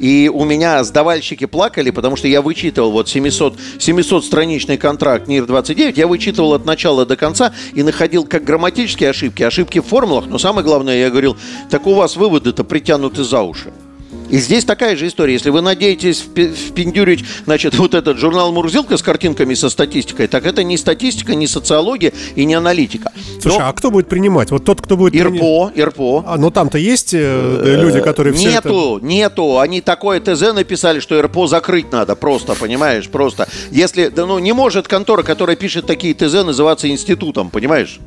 И 0.03 0.29
у 0.29 0.45
меня 0.45 0.83
сдавальщики 0.83 1.45
плакали, 1.45 1.91
потому 1.91 2.17
что 2.17 2.27
я 2.27 2.43
вычитывал 2.43 2.91
вот 2.91 3.09
700, 3.09 3.57
700-страничный 3.79 4.77
контракт 4.77 5.29
НИР-29, 5.29 5.95
я 5.97 6.09
вычитывал 6.09 6.55
от 6.55 6.67
начала 6.67 7.07
до 7.07 7.15
конца 7.15 7.55
и 7.73 7.85
находил 7.85 8.25
как 8.25 8.43
грамматические 8.43 9.11
ошибки, 9.11 9.45
ошибки 9.45 9.79
в 9.79 9.87
формулах, 9.87 10.27
но 10.27 10.39
самое 10.39 10.65
главное, 10.65 10.99
я 10.99 11.09
говорил, 11.09 11.37
так 11.71 11.87
у 11.87 11.95
вас 11.95 12.17
выводы-то 12.17 12.65
притянуты 12.65 13.23
за 13.23 13.43
уши. 13.43 13.73
И 14.31 14.39
здесь 14.39 14.65
такая 14.65 14.97
же 14.97 15.07
история. 15.07 15.35
Если 15.35 15.51
вы 15.51 15.61
надеетесь 15.61 16.21
впендюрить, 16.21 17.25
значит, 17.45 17.75
вот 17.79 17.95
этот 17.95 18.19
журнал 18.19 18.53
«Мурзилка» 18.53 18.97
с 18.97 19.03
картинками, 19.03 19.55
со 19.55 19.69
статистикой, 19.69 20.27
так 20.27 20.47
это 20.47 20.63
не 20.63 20.77
статистика, 20.77 21.35
не 21.35 21.47
социология 21.47 22.13
и 22.35 22.45
не 22.45 22.55
аналитика. 22.55 23.13
Слушай, 23.41 23.59
Но... 23.59 23.69
а 23.69 23.73
кто 23.73 23.91
будет 23.91 24.09
принимать? 24.09 24.51
Вот 24.51 24.65
тот, 24.65 24.81
кто 24.81 24.97
будет... 24.97 25.15
ИРПО, 25.15 25.69
приним... 25.69 25.89
ИРПО. 25.89 26.25
А, 26.27 26.39
но 26.39 26.51
там-то 26.51 26.79
есть 26.79 27.13
э, 27.13 27.79
люди, 27.81 28.01
которые 28.01 28.35
все 28.35 28.51
Нету, 28.53 28.97
это... 28.99 29.07
нету. 29.07 29.59
Они 29.59 29.81
такое 29.81 30.21
ТЗ 30.21 30.53
написали, 30.55 31.01
что 31.01 31.19
ИРПО 31.19 31.47
закрыть 31.47 31.93
надо 31.93 32.17
просто, 32.17 32.55
понимаешь, 32.55 33.09
просто. 33.09 33.49
Если, 33.71 34.09
да, 34.09 34.27
ну, 34.27 34.39
не 34.39 34.53
может 34.53 34.89
контора, 34.89 35.23
которая 35.23 35.57
пишет 35.57 35.87
такие 35.87 36.15
ТЗ, 36.15 36.45
называться 36.45 36.89
институтом, 36.89 37.51
понимаешь? 37.51 38.01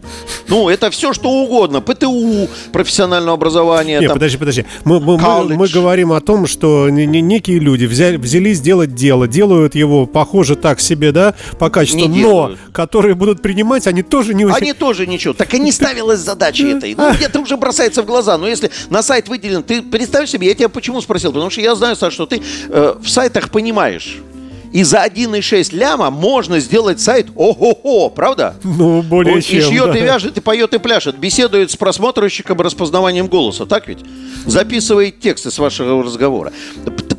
Ну, 0.48 0.70
это 0.70 0.90
все, 0.90 1.14
что 1.14 1.30
угодно. 1.30 1.82
ПТУ, 1.82 2.48
профессиональное 2.72 3.34
образование. 3.34 4.00
Нет, 4.00 4.10
там, 4.10 4.16
подожди, 4.16 4.38
подожди. 4.38 4.66
Мы, 4.84 5.00
мы, 5.00 5.18
мы, 5.18 5.56
мы 5.56 5.68
говорим 5.68 6.05
о 6.14 6.22
том, 6.22 6.48
что 6.48 6.90
некие 6.90 7.60
люди 7.60 7.86
взяли, 7.86 8.18
взялись 8.18 8.62
делать 8.62 8.96
дело, 8.96 9.28
делают 9.28 9.76
его, 9.76 10.06
похоже, 10.06 10.56
так 10.56 10.80
себе, 10.80 11.12
да, 11.12 11.36
по 11.60 11.70
качеству, 11.70 12.08
не 12.08 12.08
но 12.08 12.16
делают. 12.16 12.60
которые 12.72 13.16
будут 13.16 13.42
принимать, 13.42 13.88
они 13.88 14.04
тоже 14.04 14.34
не. 14.34 14.46
Они 14.46 14.74
тоже 14.74 15.08
ничего. 15.08 15.34
Так 15.34 15.54
и 15.54 15.60
не 15.60 15.72
ставилась 15.72 16.20
задача 16.20 16.66
этой. 16.66 16.96
Ну, 16.96 17.14
где-то 17.14 17.40
уже 17.40 17.58
бросается 17.58 18.04
в 18.04 18.06
глаза. 18.06 18.38
Но 18.38 18.48
если 18.48 18.72
на 18.90 19.02
сайт 19.04 19.28
выделен, 19.28 19.64
ты 19.64 19.82
представь 19.82 20.30
себе, 20.30 20.48
я 20.48 20.56
тебя 20.56 20.70
почему 20.70 21.02
спросил? 21.02 21.32
Потому 21.32 21.50
что 21.50 21.62
я 21.62 21.76
знаю, 21.76 21.96
Саш, 21.96 22.14
что 22.14 22.26
ты 22.26 22.42
э, 22.70 22.96
в 23.02 23.10
сайтах 23.10 23.50
понимаешь. 23.50 24.18
И 24.76 24.84
за 24.84 25.06
1,6 25.06 25.74
ляма 25.74 26.10
можно 26.10 26.60
сделать 26.60 27.00
сайт 27.00 27.28
ого-го, 27.34 28.10
правда? 28.10 28.58
Ну, 28.62 29.02
более 29.02 29.36
Он 29.36 29.42
чем, 29.42 29.60
И 29.60 29.62
шьет, 29.62 29.94
да. 29.94 29.98
и 29.98 30.02
вяжет, 30.02 30.36
и 30.36 30.42
поет, 30.42 30.74
и 30.74 30.80
пляшет. 30.80 31.18
Беседует 31.18 31.72
с 31.72 31.78
просмотрщиком 31.78 32.60
распознаванием 32.60 33.28
голоса, 33.28 33.66
так 33.66 33.88
ведь? 33.88 34.00
Записывает 34.46 35.22
тексты 35.22 35.50
с 35.50 35.60
вашего 35.60 36.04
разговора. 36.04 36.52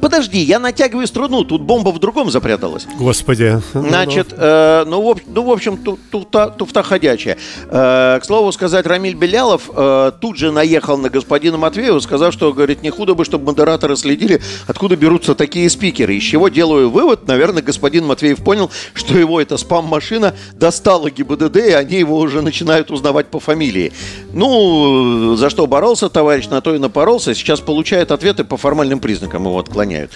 Подожди, 0.06 0.38
я 0.38 0.60
натягиваю 0.60 1.04
струну, 1.08 1.42
тут 1.42 1.62
бомба 1.62 1.88
в 1.88 1.98
другом 1.98 2.30
запряталась. 2.30 2.86
Господи. 2.96 3.60
Значит, 3.74 4.28
э, 4.30 4.84
ну, 4.86 5.02
в, 5.02 5.18
ну, 5.26 5.42
в 5.42 5.50
общем, 5.50 5.76
туфта, 5.76 6.54
туфта 6.56 6.84
ходячая. 6.84 7.36
Э, 7.68 8.20
к 8.20 8.24
слову 8.24 8.52
сказать, 8.52 8.86
Рамиль 8.86 9.16
Белялов 9.16 9.68
э, 9.74 10.12
тут 10.20 10.36
же 10.36 10.52
наехал 10.52 10.96
на 10.96 11.10
господина 11.10 11.56
Матвеева, 11.56 11.98
сказав, 11.98 12.32
что, 12.32 12.52
говорит, 12.52 12.84
не 12.84 12.90
худо 12.90 13.16
бы, 13.16 13.24
чтобы 13.24 13.46
модераторы 13.46 13.96
следили, 13.96 14.40
откуда 14.68 14.94
берутся 14.94 15.34
такие 15.34 15.68
спикеры. 15.68 16.14
Из 16.14 16.22
чего 16.22 16.50
делаю 16.50 16.88
вывод, 16.88 17.26
наверное, 17.26 17.64
господин 17.64 18.06
Матвеев 18.06 18.44
понял, 18.44 18.70
что 18.94 19.18
его 19.18 19.40
эта 19.40 19.56
спам-машина 19.56 20.36
достала 20.52 21.10
ГИБДД, 21.10 21.56
и 21.56 21.72
они 21.72 21.96
его 21.96 22.16
уже 22.18 22.42
начинают 22.42 22.92
узнавать 22.92 23.26
по 23.26 23.40
фамилии. 23.40 23.92
Ну, 24.32 25.34
за 25.34 25.50
что 25.50 25.66
боролся 25.66 26.08
товарищ, 26.08 26.46
на 26.46 26.60
то 26.60 26.76
и 26.76 26.78
напоролся. 26.78 27.34
Сейчас 27.34 27.58
получает 27.58 28.12
ответы 28.12 28.44
по 28.44 28.56
формальным 28.56 29.00
признакам 29.00 29.46
его 29.46 29.58
отклоняют. 29.96 30.10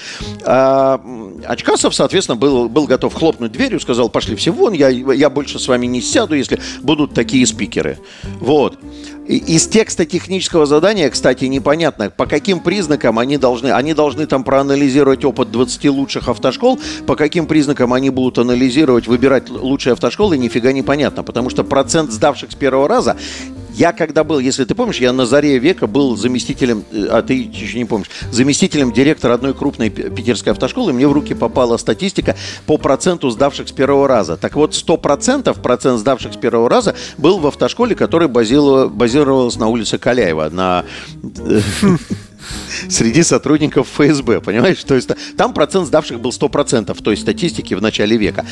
А, 0.45 1.01
Очкасов, 1.47 1.95
соответственно, 1.95 2.37
был, 2.37 2.69
был 2.69 2.87
готов 2.87 3.15
хлопнуть 3.15 3.53
дверью, 3.53 3.81
сказал, 3.81 4.09
пошли 4.09 4.37
все 4.37 4.51
вон, 4.51 4.73
я, 4.73 4.89
я 4.89 5.31
больше 5.31 5.59
с 5.59 5.69
вами 5.69 5.87
не 5.87 6.01
сяду, 6.01 6.35
если 6.35 6.61
будут 6.83 7.15
такие 7.15 7.47
спикеры. 7.47 7.99
Вот. 8.39 8.79
Из 9.27 9.69
текста 9.69 10.05
технического 10.05 10.67
задания, 10.67 11.09
кстати, 11.09 11.45
непонятно, 11.45 12.11
по 12.11 12.27
каким 12.27 12.61
признакам 12.61 13.19
они 13.19 13.37
должны, 13.37 13.69
они 13.69 13.95
должны 13.95 14.27
там 14.27 14.43
проанализировать 14.43 15.25
опыт 15.25 15.53
20 15.53 15.85
лучших 15.91 16.29
автошкол, 16.29 16.81
по 17.07 17.15
каким 17.15 17.47
признакам 17.47 17.93
они 17.93 18.11
будут 18.11 18.39
анализировать, 18.39 19.07
выбирать 19.07 19.49
лучшие 19.49 19.93
автошколы, 19.93 20.37
нифига 20.37 20.73
непонятно, 20.73 21.23
потому 21.23 21.49
что 21.49 21.63
процент 21.63 22.11
сдавших 22.11 22.51
с 22.51 22.55
первого 22.57 22.89
раза 22.89 23.17
я 23.81 23.95
когда 23.95 24.25
был, 24.25 24.39
если 24.41 24.67
ты 24.67 24.75
помнишь, 24.75 24.99
я 24.99 25.11
на 25.15 25.25
заре 25.25 25.59
века 25.59 25.87
был 25.87 26.15
заместителем, 26.15 26.85
э, 26.93 27.07
а 27.11 27.23
ты 27.23 27.33
еще 27.33 27.79
не 27.79 27.87
помнишь, 27.87 28.11
заместителем 28.31 28.93
директора 28.93 29.33
одной 29.33 29.55
крупной 29.55 29.89
питерской 29.89 30.53
автошколы, 30.53 30.93
мне 30.93 31.09
в 31.09 31.13
руки 31.13 31.33
попала 31.33 31.79
статистика 31.79 32.37
по 32.67 32.77
проценту 32.77 33.31
сдавших 33.31 33.69
с 33.69 33.73
первого 33.73 34.07
раза. 34.07 34.37
Так 34.37 34.55
вот, 34.55 34.73
100% 34.75 35.59
процент 35.63 35.99
сдавших 35.99 36.35
с 36.35 36.37
первого 36.37 36.69
раза 36.69 36.95
был 37.17 37.39
в 37.39 37.47
автошколе, 37.47 37.95
которая 37.95 38.29
базировалась 38.29 39.57
на 39.57 39.69
улице 39.69 39.97
Каляева, 39.97 40.51
на 40.51 40.85
э, 41.23 41.61
среди 42.89 43.23
сотрудников 43.23 43.89
ФСБ, 43.89 44.41
понимаешь? 44.41 44.83
То 44.85 44.95
есть 44.95 45.11
там 45.37 45.53
процент 45.53 45.87
сдавших 45.87 46.21
был 46.21 46.31
100% 46.31 46.95
в 46.95 47.03
той 47.03 47.17
статистике 47.17 47.77
в 47.77 47.83
начале 47.83 48.17
века. 48.17 48.47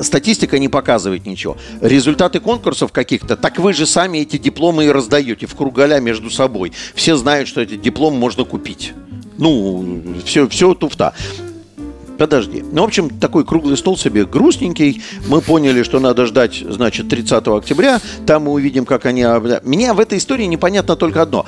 Статистика 0.00 0.58
не 0.58 0.68
показывает 0.68 1.26
ничего. 1.26 1.56
Результаты 1.80 2.40
конкурсов 2.40 2.92
каких-то, 2.92 3.36
так 3.36 3.58
вы 3.58 3.72
же 3.72 3.86
сами 3.86 4.18
эти 4.18 4.38
дипломы 4.38 4.86
и 4.86 4.90
раздаете 4.90 5.46
в 5.46 5.54
кругаля 5.54 6.00
между 6.00 6.30
собой. 6.30 6.72
Все 6.94 7.16
знают, 7.16 7.48
что 7.48 7.60
этот 7.60 7.80
диплом 7.80 8.14
можно 8.14 8.44
купить. 8.44 8.92
Ну, 9.38 10.02
все, 10.24 10.48
все 10.48 10.74
туфта. 10.74 11.14
Подожди. 12.18 12.64
Ну, 12.72 12.82
в 12.82 12.86
общем, 12.86 13.08
такой 13.10 13.44
круглый 13.44 13.76
стол 13.76 13.96
себе 13.96 14.26
грустненький. 14.26 15.02
Мы 15.28 15.40
поняли, 15.40 15.84
что 15.84 16.00
надо 16.00 16.26
ждать, 16.26 16.64
значит, 16.68 17.08
30 17.08 17.46
октября. 17.46 18.00
Там 18.26 18.42
мы 18.42 18.52
увидим, 18.52 18.84
как 18.84 19.06
они... 19.06 19.22
Меня 19.62 19.94
в 19.94 20.00
этой 20.00 20.18
истории 20.18 20.44
непонятно 20.44 20.96
только 20.96 21.22
одно. 21.22 21.46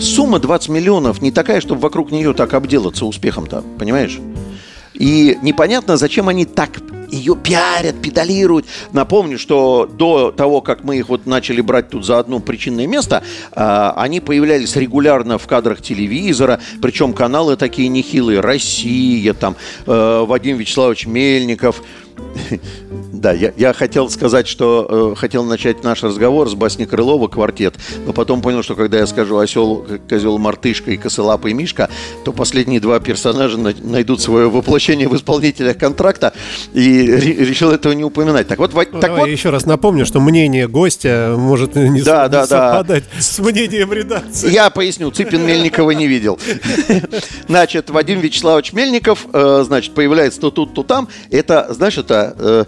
Сумма 0.00 0.38
20 0.40 0.68
миллионов 0.70 1.22
не 1.22 1.30
такая, 1.30 1.60
чтобы 1.60 1.80
вокруг 1.80 2.10
нее 2.10 2.34
так 2.34 2.54
обделаться 2.54 3.06
успехом-то, 3.06 3.62
понимаешь? 3.78 4.18
И 4.92 5.38
непонятно, 5.42 5.96
зачем 5.96 6.28
они 6.28 6.44
так 6.44 6.80
ее 7.10 7.36
пиарят, 7.36 8.00
педалируют. 8.00 8.66
Напомню, 8.92 9.38
что 9.38 9.88
до 9.90 10.30
того, 10.30 10.60
как 10.60 10.84
мы 10.84 10.98
их 10.98 11.08
вот 11.08 11.26
начали 11.26 11.60
брать 11.60 11.90
тут 11.90 12.04
за 12.04 12.18
одно 12.18 12.40
причинное 12.40 12.86
место, 12.86 13.22
э, 13.52 13.92
они 13.96 14.20
появлялись 14.20 14.76
регулярно 14.76 15.38
в 15.38 15.46
кадрах 15.46 15.80
телевизора, 15.80 16.60
причем 16.82 17.12
каналы 17.12 17.56
такие 17.56 17.88
нехилые, 17.88 18.40
«Россия», 18.40 19.32
там, 19.34 19.56
э, 19.86 20.24
Вадим 20.26 20.56
Вячеславович 20.56 21.06
Мельников– 21.06 21.82
да, 23.24 23.32
я, 23.32 23.54
я 23.56 23.72
хотел 23.72 24.10
сказать, 24.10 24.46
что 24.46 25.14
э, 25.14 25.18
хотел 25.18 25.44
начать 25.44 25.82
наш 25.82 26.02
разговор 26.02 26.46
с 26.50 26.52
басни 26.52 26.84
Крылова 26.84 27.26
«Квартет», 27.26 27.74
но 28.04 28.12
потом 28.12 28.42
понял, 28.42 28.62
что 28.62 28.74
когда 28.74 28.98
я 28.98 29.06
скажу 29.06 29.38
«Осел, 29.38 29.86
козел, 30.10 30.36
мартышка» 30.36 30.90
и 30.90 30.98
«Косолапый 30.98 31.54
Мишка», 31.54 31.88
то 32.26 32.32
последние 32.34 32.80
два 32.80 33.00
персонажа 33.00 33.56
найдут 33.56 34.20
свое 34.20 34.50
воплощение 34.50 35.08
в 35.08 35.16
исполнителях 35.16 35.78
контракта, 35.78 36.34
и 36.74 37.06
решил 37.06 37.70
этого 37.70 37.94
не 37.94 38.04
упоминать. 38.04 38.46
Так 38.46 38.58
вот, 38.58 38.74
ну, 38.74 39.00
так 39.00 39.16
вот... 39.16 39.26
еще 39.26 39.48
раз 39.48 39.64
напомню, 39.64 40.04
что 40.04 40.20
мнение 40.20 40.68
гостя 40.68 41.34
может 41.38 41.76
не, 41.76 42.02
да, 42.02 42.28
да, 42.28 42.46
совпадать 42.46 43.04
да. 43.10 43.22
с 43.22 43.38
мнением 43.38 43.90
редакции. 43.90 44.50
Я 44.50 44.68
поясню, 44.68 45.10
Цыпин 45.10 45.46
Мельникова 45.46 45.92
не 45.92 46.06
видел. 46.06 46.38
Значит, 47.48 47.88
Вадим 47.88 48.20
Вячеславович 48.20 48.74
Мельников, 48.74 49.26
э, 49.32 49.64
значит, 49.64 49.94
появляется 49.94 50.42
то 50.42 50.50
тут, 50.50 50.74
то 50.74 50.82
там. 50.82 51.08
Это, 51.30 51.72
значит, 51.72 52.04
это 52.04 52.36
э, 52.38 52.64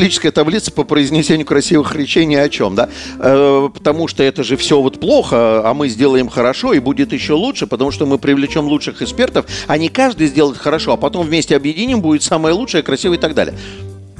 циклическая 0.00 0.32
таблица 0.32 0.72
по 0.72 0.84
произнесению 0.84 1.46
красивых 1.46 1.94
речей 1.94 2.24
ни 2.24 2.34
о 2.34 2.48
чем, 2.48 2.74
да? 2.74 2.88
Э, 3.18 3.68
потому 3.72 4.08
что 4.08 4.22
это 4.22 4.42
же 4.42 4.56
все 4.56 4.80
вот 4.80 4.98
плохо, 4.98 5.60
а 5.68 5.74
мы 5.74 5.90
сделаем 5.90 6.30
хорошо 6.30 6.72
и 6.72 6.78
будет 6.78 7.12
еще 7.12 7.34
лучше, 7.34 7.66
потому 7.66 7.90
что 7.90 8.06
мы 8.06 8.16
привлечем 8.16 8.66
лучших 8.66 9.02
экспертов, 9.02 9.44
а 9.66 9.76
не 9.76 9.90
каждый 9.90 10.28
сделает 10.28 10.56
хорошо, 10.56 10.94
а 10.94 10.96
потом 10.96 11.26
вместе 11.26 11.54
объединим, 11.54 12.00
будет 12.00 12.22
самое 12.22 12.54
лучшее, 12.54 12.82
красивое 12.82 13.18
и 13.18 13.20
так 13.20 13.34
далее. 13.34 13.54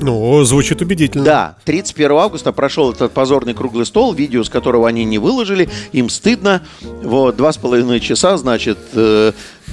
Ну, 0.02 0.44
звучит 0.44 0.80
убедительно. 0.80 1.24
Да, 1.24 1.56
31 1.64 2.12
августа 2.12 2.52
прошел 2.52 2.92
этот 2.92 3.12
позорный 3.12 3.54
круглый 3.54 3.86
стол, 3.86 4.12
видео 4.14 4.44
с 4.44 4.48
которого 4.48 4.88
они 4.88 5.04
не 5.04 5.18
выложили, 5.18 5.68
им 5.92 6.08
стыдно. 6.08 6.62
Вот, 6.80 7.36
два 7.36 7.52
с 7.52 7.58
половиной 7.58 8.00
часа, 8.00 8.36
значит, 8.38 8.78
20 8.92 8.92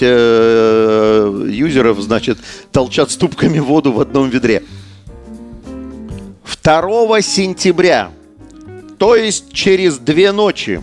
э, 0.00 0.06
э, 0.06 1.46
юзеров, 1.50 2.00
значит, 2.00 2.38
толчат 2.72 3.10
ступками 3.10 3.58
воду 3.58 3.92
в 3.92 4.00
одном 4.00 4.30
ведре. 4.30 4.62
2 6.62 7.22
сентября, 7.22 8.10
то 8.98 9.16
есть 9.16 9.52
через 9.52 9.98
две 9.98 10.32
ночи, 10.32 10.80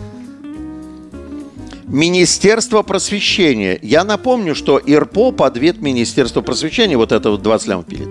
Министерство 1.88 2.82
просвещения. 2.82 3.78
Я 3.80 4.04
напомню, 4.04 4.54
что 4.54 4.78
ИРПО 4.78 5.32
под 5.32 5.56
вет 5.56 5.80
Министерства 5.80 6.42
просвещения, 6.42 6.98
вот 6.98 7.12
это 7.12 7.30
вот 7.30 7.42
20 7.42 7.68
лям 7.68 7.82
пилит, 7.82 8.08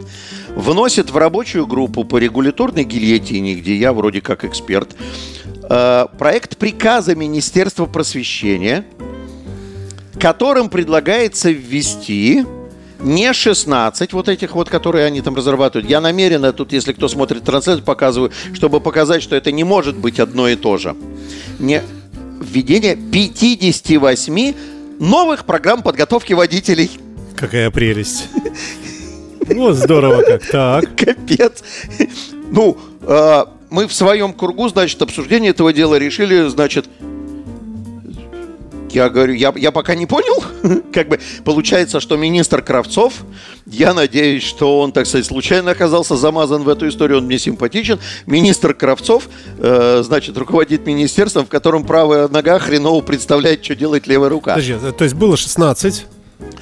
вносит 0.55 1.11
в 1.11 1.17
рабочую 1.17 1.67
группу 1.67 2.03
по 2.03 2.17
регуляторной 2.17 2.83
гильотине, 2.83 3.53
где 3.53 3.75
я 3.75 3.93
вроде 3.93 4.21
как 4.21 4.45
эксперт, 4.45 4.95
э, 5.69 6.05
проект 6.17 6.57
приказа 6.57 7.15
Министерства 7.15 7.85
просвещения, 7.85 8.83
которым 10.19 10.69
предлагается 10.69 11.51
ввести 11.51 12.45
не 12.99 13.33
16 13.33 14.13
вот 14.13 14.29
этих 14.29 14.55
вот, 14.55 14.69
которые 14.69 15.05
они 15.05 15.21
там 15.21 15.35
разрабатывают. 15.35 15.89
Я 15.89 16.01
намеренно 16.01 16.53
тут, 16.53 16.73
если 16.73 16.93
кто 16.93 17.07
смотрит 17.07 17.43
трансляцию, 17.43 17.83
показываю, 17.83 18.31
чтобы 18.53 18.79
показать, 18.79 19.21
что 19.23 19.35
это 19.35 19.51
не 19.51 19.63
может 19.63 19.97
быть 19.97 20.19
одно 20.19 20.47
и 20.47 20.55
то 20.55 20.77
же. 20.77 20.95
Не, 21.59 21.81
введение 22.41 22.95
58 22.95 24.53
новых 24.99 25.45
программ 25.45 25.83
подготовки 25.83 26.33
водителей. 26.33 26.89
Какая 27.35 27.69
прелесть. 27.69 28.29
Вот 29.47 29.75
здорово 29.75 30.23
как. 30.23 30.45
Так. 30.47 30.95
Капец. 30.97 31.63
Ну, 32.51 32.77
э, 33.01 33.45
мы 33.69 33.87
в 33.87 33.93
своем 33.93 34.33
кругу, 34.33 34.67
значит, 34.69 35.01
обсуждение 35.01 35.51
этого 35.51 35.71
дела 35.71 35.95
решили, 35.95 36.47
значит, 36.47 36.85
я 38.91 39.09
говорю, 39.09 39.33
я, 39.33 39.53
я 39.55 39.71
пока 39.71 39.95
не 39.95 40.05
понял. 40.05 40.43
как 40.93 41.09
бы 41.09 41.19
получается, 41.43 41.99
что 41.99 42.17
министр 42.17 42.61
Кравцов, 42.61 43.13
я 43.65 43.93
надеюсь, 43.93 44.43
что 44.43 44.79
он, 44.79 44.91
так 44.91 45.05
сказать, 45.05 45.25
случайно 45.25 45.71
оказался 45.71 46.15
замазан 46.15 46.63
в 46.63 46.69
эту 46.69 46.87
историю, 46.87 47.19
он 47.19 47.25
мне 47.25 47.39
симпатичен. 47.39 47.99
Министр 48.25 48.73
Кравцов, 48.73 49.29
э, 49.59 50.01
значит, 50.03 50.37
руководит 50.37 50.85
министерством, 50.85 51.45
в 51.45 51.49
котором 51.49 51.85
правая 51.85 52.27
нога 52.27 52.59
хреново 52.59 53.01
представляет, 53.01 53.63
что 53.63 53.75
делает 53.75 54.07
левая 54.07 54.29
рука. 54.29 54.55
Подожди, 54.55 54.75
то 54.97 55.03
есть 55.03 55.15
было 55.15 55.37
16, 55.37 56.05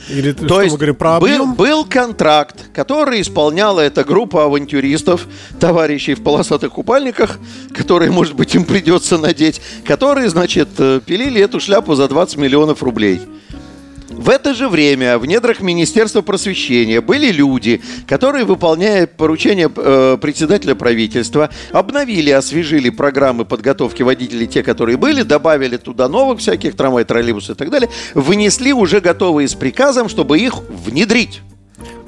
или 0.10 0.32
То 0.32 0.46
что 0.46 0.62
есть 0.62 0.74
мы 0.74 0.78
говорим 0.78 0.96
про 0.96 1.16
объем? 1.18 1.54
Был, 1.54 1.66
был 1.66 1.86
контракт, 1.86 2.72
который 2.74 3.22
исполняла 3.22 3.82
эта 3.82 4.04
группа 4.04 4.46
авантюристов, 4.46 5.28
товарищей 5.60 6.14
в 6.14 6.24
полосатых 6.24 6.74
купальниках, 6.74 7.40
которые, 7.74 8.12
может 8.12 8.36
быть, 8.36 8.54
им 8.56 8.66
придется 8.66 9.18
надеть, 9.18 9.62
которые, 9.86 10.30
значит, 10.30 10.70
э, 10.78 11.02
пилили 11.06 11.42
эту 11.42 11.60
шляпу 11.60 11.96
за 11.96 12.08
20 12.08 12.38
миллионов 12.38 12.84
рублей. 12.84 13.22
В 14.26 14.30
это 14.30 14.56
же 14.56 14.70
время 14.70 15.20
в 15.20 15.28
недрах 15.28 15.60
Министерства 15.60 16.24
просвещения 16.24 17.00
были 17.00 17.32
люди, 17.32 17.84
которые, 18.08 18.44
выполняя 18.44 19.06
поручения 19.06 19.70
э, 19.76 20.18
председателя 20.20 20.74
правительства, 20.74 21.52
обновили, 21.72 22.32
освежили 22.32 22.90
программы 22.90 23.46
подготовки 23.46 24.02
водителей, 24.02 24.48
те, 24.48 24.64
которые 24.64 24.98
были, 24.98 25.22
добавили 25.22 25.78
туда 25.78 26.10
новых 26.10 26.40
всяких 26.40 26.76
трамвай, 26.76 27.04
троллейбусов 27.04 27.56
и 27.56 27.60
так 27.60 27.70
далее, 27.70 27.88
вынесли 28.16 28.72
уже 28.72 29.00
готовые 29.00 29.48
с 29.48 29.54
приказом, 29.54 30.10
чтобы 30.10 30.40
их 30.40 30.56
внедрить. 30.70 31.44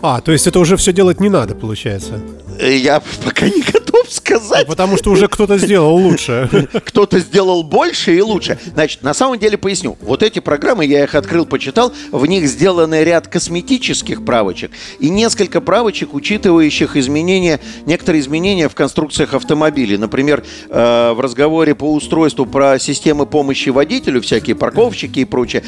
А, 0.01 0.21
то 0.21 0.31
есть 0.31 0.45
это 0.47 0.59
уже 0.59 0.77
все 0.77 0.93
делать 0.93 1.19
не 1.19 1.29
надо, 1.29 1.55
получается? 1.55 2.21
Э, 2.59 2.75
я 2.75 3.01
пока 3.25 3.47
не 3.47 3.61
готов 3.61 4.11
сказать. 4.11 4.63
А 4.63 4.65
потому 4.65 4.97
что 4.97 5.11
уже 5.11 5.27
кто-то 5.27 5.57
сделал 5.57 5.95
лучше. 5.95 6.49
Кто-то 6.85 7.19
сделал 7.19 7.63
больше 7.63 8.15
и 8.15 8.21
лучше. 8.21 8.57
Значит, 8.73 9.03
на 9.03 9.13
самом 9.13 9.39
деле 9.39 9.57
поясню. 9.57 9.97
Вот 10.01 10.23
эти 10.23 10.39
программы, 10.39 10.85
я 10.85 11.03
их 11.03 11.15
открыл, 11.15 11.45
почитал, 11.45 11.93
в 12.11 12.25
них 12.25 12.47
сделаны 12.47 13.03
ряд 13.03 13.27
косметических 13.27 14.25
правочек 14.25 14.71
и 14.99 15.09
несколько 15.09 15.61
правочек, 15.61 16.13
учитывающих 16.13 16.95
изменения, 16.95 17.59
некоторые 17.85 18.21
изменения 18.21 18.69
в 18.69 18.75
конструкциях 18.75 19.33
автомобилей. 19.33 19.97
Например, 19.97 20.43
э, 20.69 21.11
в 21.13 21.19
разговоре 21.19 21.75
по 21.75 21.93
устройству 21.93 22.45
про 22.45 22.79
системы 22.79 23.25
помощи 23.25 23.69
водителю, 23.69 24.21
всякие 24.21 24.55
парковщики 24.55 25.19
и 25.19 25.25
прочее, 25.25 25.63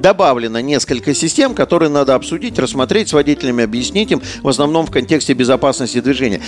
добавлено 0.00 0.60
несколько 0.60 1.14
систем, 1.14 1.54
которые 1.54 1.88
надо 1.88 2.14
обсудить, 2.14 2.58
рассмотреть 2.58 3.08
с 3.08 3.12
водителями, 3.12 3.61
объяснить 3.62 4.10
им, 4.10 4.22
в 4.42 4.48
основном 4.48 4.86
в 4.86 4.90
контексте 4.90 5.32
безопасности 5.32 6.00
движения. 6.00 6.40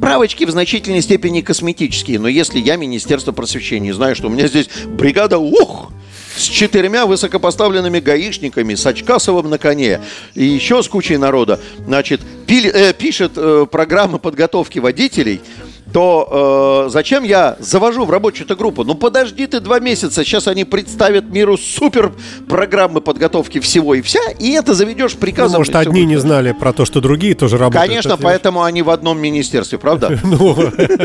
Правочки 0.00 0.44
в 0.44 0.50
значительной 0.50 1.02
степени 1.02 1.40
косметические, 1.40 2.18
но 2.18 2.28
если 2.28 2.58
я 2.58 2.76
Министерство 2.76 3.32
просвещения 3.32 3.94
знаю, 3.94 4.14
что 4.14 4.26
у 4.26 4.30
меня 4.30 4.46
здесь 4.48 4.68
бригада, 4.86 5.38
ух, 5.38 5.92
с 6.36 6.42
четырьмя 6.42 7.06
высокопоставленными 7.06 8.00
гаишниками, 8.00 8.74
с 8.74 8.84
Очкасовым 8.84 9.48
на 9.48 9.58
коне 9.58 10.00
и 10.34 10.44
еще 10.44 10.82
с 10.82 10.88
кучей 10.88 11.16
народа, 11.16 11.60
значит, 11.86 12.20
пили, 12.46 12.70
э, 12.70 12.92
пишет 12.92 13.32
э, 13.36 13.66
программы 13.70 14.18
подготовки 14.18 14.78
водителей– 14.78 15.40
то 15.94 16.86
э, 16.88 16.90
зачем 16.90 17.22
я 17.22 17.56
завожу 17.60 18.04
в 18.04 18.10
рабочую 18.10 18.46
эту 18.46 18.56
группу? 18.56 18.82
Ну 18.82 18.96
подожди 18.96 19.46
ты 19.46 19.60
два 19.60 19.78
месяца, 19.78 20.24
сейчас 20.24 20.48
они 20.48 20.64
представят 20.64 21.30
миру 21.30 21.56
супер 21.56 22.12
программы 22.48 23.00
подготовки 23.00 23.60
всего 23.60 23.94
и 23.94 24.02
вся, 24.02 24.18
и 24.40 24.50
это 24.50 24.74
заведешь 24.74 25.14
приказом. 25.14 25.52
Ну, 25.52 25.58
может, 25.58 25.76
одни 25.76 26.04
не 26.04 26.16
знали 26.16 26.50
про 26.50 26.72
то, 26.72 26.84
что 26.84 27.00
другие 27.00 27.36
тоже 27.36 27.58
работают. 27.58 27.86
Конечно, 27.86 28.16
поэтому 28.16 28.64
они 28.64 28.82
в 28.82 28.90
одном 28.90 29.20
министерстве, 29.20 29.78
правда? 29.78 30.18
Ну, 30.24 30.56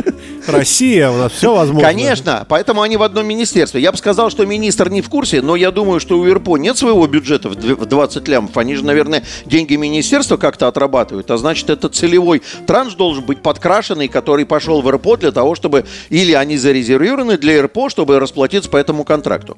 Россия, 0.48 1.12
у 1.12 1.18
нас 1.18 1.34
все 1.34 1.54
возможно. 1.54 1.88
Конечно, 1.88 2.46
поэтому 2.50 2.82
они 2.82 2.98
в 2.98 3.04
одном 3.04 3.28
министерстве. 3.28 3.82
Я 3.82 3.92
бы 3.92 3.98
сказал, 4.00 4.32
что 4.32 4.44
министр 4.46 4.90
не 4.90 5.02
в 5.02 5.10
курсе, 5.10 5.44
но 5.44 5.56
я 5.56 5.70
думаю, 5.70 6.00
что 6.00 6.18
у 6.18 6.28
ИРПО 6.28 6.58
нет 6.58 6.78
своего 6.78 7.06
бюджета 7.06 7.50
в 7.50 7.86
20 7.86 8.28
лямов. 8.28 8.58
Они 8.58 8.74
же, 8.74 8.84
наверное, 8.84 9.24
деньги 9.46 9.76
министерства 9.76 10.38
как-то 10.38 10.68
отрабатывают, 10.68 11.30
а 11.30 11.38
значит, 11.38 11.70
это 11.70 11.90
целевой 11.90 12.42
транш 12.66 12.96
должен 12.96 13.24
быть 13.24 13.44
подкрашенный, 13.44 14.08
который 14.08 14.48
пошел 14.48 14.79
в 14.82 14.90
РПО 14.90 15.18
для 15.18 15.32
того, 15.32 15.56
чтобы... 15.56 15.86
Или 16.10 16.34
они 16.34 16.58
зарезервированы 16.58 17.38
для 17.38 17.62
РПО, 17.64 17.90
чтобы 17.90 18.20
расплатиться 18.20 18.70
по 18.70 18.78
этому 18.78 19.04
контракту. 19.04 19.58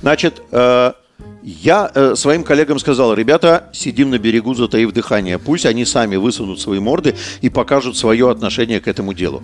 Значит, 0.00 0.42
э, 0.50 0.92
я 1.42 1.90
э, 1.94 2.14
своим 2.16 2.44
коллегам 2.44 2.78
сказал, 2.78 3.14
ребята, 3.14 3.68
сидим 3.72 4.10
на 4.10 4.18
берегу, 4.18 4.54
затаив 4.54 4.92
дыхание. 4.92 5.38
Пусть 5.38 5.66
они 5.66 5.84
сами 5.84 6.16
высунут 6.16 6.60
свои 6.60 6.78
морды 6.78 7.14
и 7.40 7.48
покажут 7.48 7.96
свое 7.96 8.30
отношение 8.30 8.80
к 8.80 8.88
этому 8.88 9.12
делу. 9.12 9.42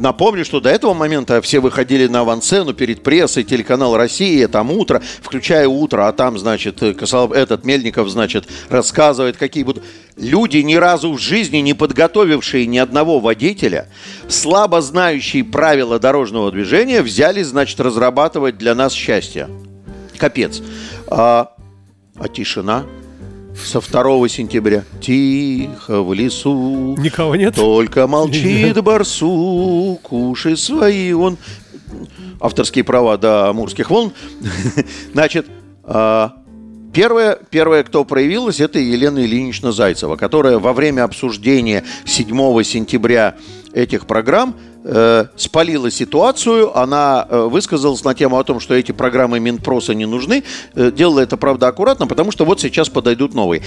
Напомню, 0.00 0.46
что 0.46 0.60
до 0.60 0.70
этого 0.70 0.94
момента 0.94 1.42
все 1.42 1.60
выходили 1.60 2.06
на 2.06 2.20
авансцену 2.20 2.72
перед 2.72 3.02
прессой, 3.02 3.44
телеканал 3.44 3.98
Россия, 3.98 4.48
там 4.48 4.70
утро, 4.70 5.02
включая 5.20 5.68
утро, 5.68 6.08
а 6.08 6.12
там, 6.12 6.38
значит, 6.38 6.82
этот 6.82 7.64
Мельников, 7.66 8.08
значит, 8.08 8.48
рассказывает, 8.70 9.36
какие 9.36 9.62
будут... 9.62 9.84
Люди, 10.16 10.56
ни 10.58 10.74
разу 10.76 11.12
в 11.12 11.18
жизни 11.18 11.58
не 11.58 11.74
подготовившие 11.74 12.66
ни 12.66 12.78
одного 12.78 13.20
водителя, 13.20 13.88
слабо 14.26 14.80
знающие 14.80 15.44
правила 15.44 15.98
дорожного 15.98 16.50
движения, 16.50 17.02
взяли, 17.02 17.42
значит, 17.42 17.78
разрабатывать 17.78 18.56
для 18.56 18.74
нас 18.74 18.94
счастье. 18.94 19.50
Капец. 20.16 20.62
А, 21.08 21.52
а 22.16 22.28
тишина? 22.28 22.86
Со 23.64 23.80
2 23.80 24.28
сентября. 24.28 24.84
Тихо 25.00 26.02
в 26.02 26.12
лесу. 26.14 26.96
Никого 26.98 27.36
нет? 27.36 27.54
Только 27.54 28.06
молчит 28.08 28.82
барсук, 28.82 30.12
уши 30.12 30.56
свои 30.56 31.12
он... 31.12 31.38
Авторские 32.40 32.84
права 32.84 33.18
до 33.18 33.50
амурских 33.50 33.90
волн. 33.90 34.12
Значит, 35.12 35.46
а, 35.82 36.39
Первое, 36.92 37.38
первое, 37.50 37.84
кто 37.84 38.04
проявилась, 38.04 38.58
это 38.60 38.78
Елена 38.78 39.20
Ильинична 39.20 39.70
Зайцева, 39.70 40.16
которая 40.16 40.58
во 40.58 40.72
время 40.72 41.04
обсуждения 41.04 41.84
7 42.04 42.62
сентября 42.64 43.36
этих 43.72 44.06
программ 44.06 44.56
э, 44.82 45.26
спалила 45.36 45.90
ситуацию, 45.90 46.76
она 46.76 47.26
э, 47.28 47.42
высказалась 47.42 48.02
на 48.02 48.14
тему 48.14 48.38
о 48.38 48.44
том, 48.44 48.58
что 48.58 48.74
эти 48.74 48.90
программы 48.90 49.38
Минпроса 49.38 49.94
не 49.94 50.06
нужны, 50.06 50.42
э, 50.74 50.90
делала 50.90 51.20
это, 51.20 51.36
правда, 51.36 51.68
аккуратно, 51.68 52.08
потому 52.08 52.32
что 52.32 52.44
вот 52.44 52.60
сейчас 52.60 52.88
подойдут 52.88 53.34
новые. 53.34 53.62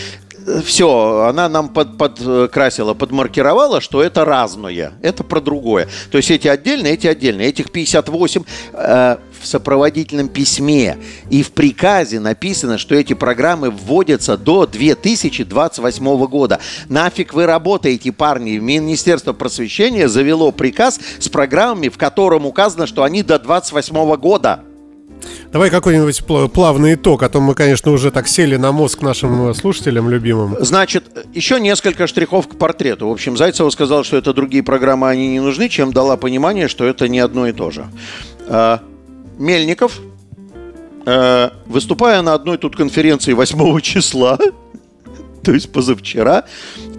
Э, 0.46 0.62
Все, 0.66 1.26
она 1.28 1.50
нам 1.50 1.70
под, 1.70 1.98
подкрасила, 1.98 2.94
подмаркировала, 2.94 3.82
что 3.82 4.02
это 4.02 4.26
разное, 4.26 4.94
это 5.02 5.24
про 5.24 5.42
другое. 5.42 5.88
То 6.12 6.18
есть 6.18 6.32
эти 6.32 6.48
отдельные, 6.48 6.94
эти 6.94 7.08
отдельные. 7.08 7.50
Этих 7.50 7.72
58 7.72 8.44
э, 8.74 9.18
в 9.42 9.48
сопроводительном 9.48 10.30
письме 10.30 10.98
и 11.30 11.44
в 11.44 11.52
приказе 11.52 12.20
написано, 12.20 12.78
что 12.78 12.96
эти 12.96 13.14
программы 13.14 13.70
вводятся 13.70 14.38
до 14.38 14.66
2028 14.66 16.26
года. 16.28 16.60
Нафиг 16.88 17.34
вы 17.34 17.46
работаете, 17.46 18.12
парни? 18.12 18.58
Министерство 18.58 19.34
просвещения 19.34 20.08
завело 20.08 20.52
приказ 20.52 21.00
с 21.20 21.30
программами, 21.30 21.90
в 21.90 21.98
котором 21.98 22.46
указано, 22.46 22.88
что 22.88 23.04
они 23.04 23.24
до 23.24 23.38
28 23.38 24.16
года. 24.16 24.64
Давай 25.52 25.70
какой-нибудь 25.70 26.24
плавный 26.54 26.96
итог, 26.96 27.24
а 27.24 27.30
то 27.30 27.40
мы, 27.40 27.54
конечно, 27.56 27.92
уже 27.92 28.12
так 28.12 28.28
сели 28.28 28.56
на 28.56 28.72
мозг 28.72 29.02
нашим 29.02 29.54
слушателям 29.54 30.10
любимым. 30.10 30.58
Значит, 30.60 31.06
еще 31.34 31.60
несколько 31.60 32.08
штрихов 32.08 32.48
к 32.48 32.56
портрету. 32.56 33.08
В 33.08 33.12
общем, 33.12 33.38
Зайцева 33.38 33.70
сказала, 33.70 34.04
что 34.04 34.18
это 34.18 34.34
другие 34.34 34.64
программы, 34.64 35.10
они 35.10 35.28
не 35.28 35.40
нужны, 35.40 35.70
чем 35.70 35.94
дала 35.94 36.18
понимание, 36.18 36.68
что 36.68 36.86
это 36.86 37.08
не 37.08 37.20
одно 37.20 37.48
и 37.48 37.52
то 37.52 37.72
же. 37.72 37.86
А, 38.48 38.80
Мельников, 39.38 40.00
э, 41.06 41.50
выступая 41.66 42.22
на 42.22 42.34
одной 42.34 42.58
тут 42.58 42.76
конференции 42.76 43.34
8 43.34 43.80
числа, 43.82 44.38
то 45.46 45.52
есть 45.52 45.72
позавчера. 45.72 46.46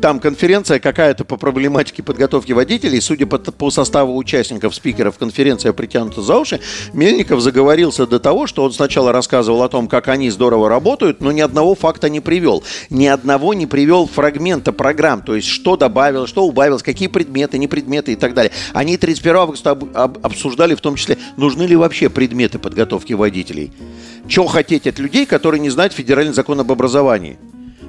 Там 0.01 0.21
конференция 0.21 0.79
какая-то 0.79 1.25
по 1.25 1.37
проблематике 1.37 2.03
подготовки 2.03 2.53
водителей. 2.53 3.01
Судя 3.01 3.27
по, 3.27 3.39
по 3.39 3.71
составу 3.71 4.17
участников, 4.17 4.75
спикеров, 4.75 5.17
конференция 5.17 5.73
притянута 5.73 6.21
за 6.21 6.39
уши. 6.39 6.61
Мельников 6.93 7.41
заговорился 7.41 8.07
до 8.07 8.21
того, 8.21 8.47
что 8.47 8.65
он 8.65 8.73
сначала 8.73 9.13
рассказывал 9.13 9.63
о 9.63 9.69
том, 9.69 9.89
как 9.89 10.09
они 10.09 10.31
здорово 10.31 10.69
работают, 10.69 11.21
но 11.21 11.33
ни 11.33 11.41
одного 11.41 11.75
факта 11.75 12.11
не 12.11 12.21
привел. 12.21 12.63
Ни 12.91 13.07
одного 13.07 13.55
не 13.55 13.67
привел 13.67 14.07
фрагмента 14.07 14.73
программ. 14.73 15.23
То 15.23 15.35
есть, 15.35 15.49
что 15.49 15.77
добавил, 15.77 16.27
что 16.27 16.45
убавилось, 16.45 16.83
какие 16.83 17.09
предметы, 17.09 17.57
не 17.59 17.67
предметы 17.67 18.13
и 18.13 18.17
так 18.17 18.35
далее. 18.35 18.53
Они 18.75 18.99
31 18.99 19.37
августа 19.37 19.71
об, 19.71 19.85
об, 19.97 20.19
обсуждали 20.25 20.75
в 20.75 20.81
том 20.83 20.97
числе, 20.97 21.17
нужны 21.37 21.63
ли 21.63 21.77
вообще 21.77 22.11
предметы 22.11 22.59
подготовки 22.59 23.15
водителей. 23.15 23.73
Что 24.29 24.47
хотеть 24.47 24.87
от 24.87 24.99
людей, 24.99 25.25
которые 25.25 25.61
не 25.61 25.71
знают 25.71 25.95
федеральный 25.95 26.35
закон 26.35 26.61
об 26.61 26.71
образовании? 26.71 27.38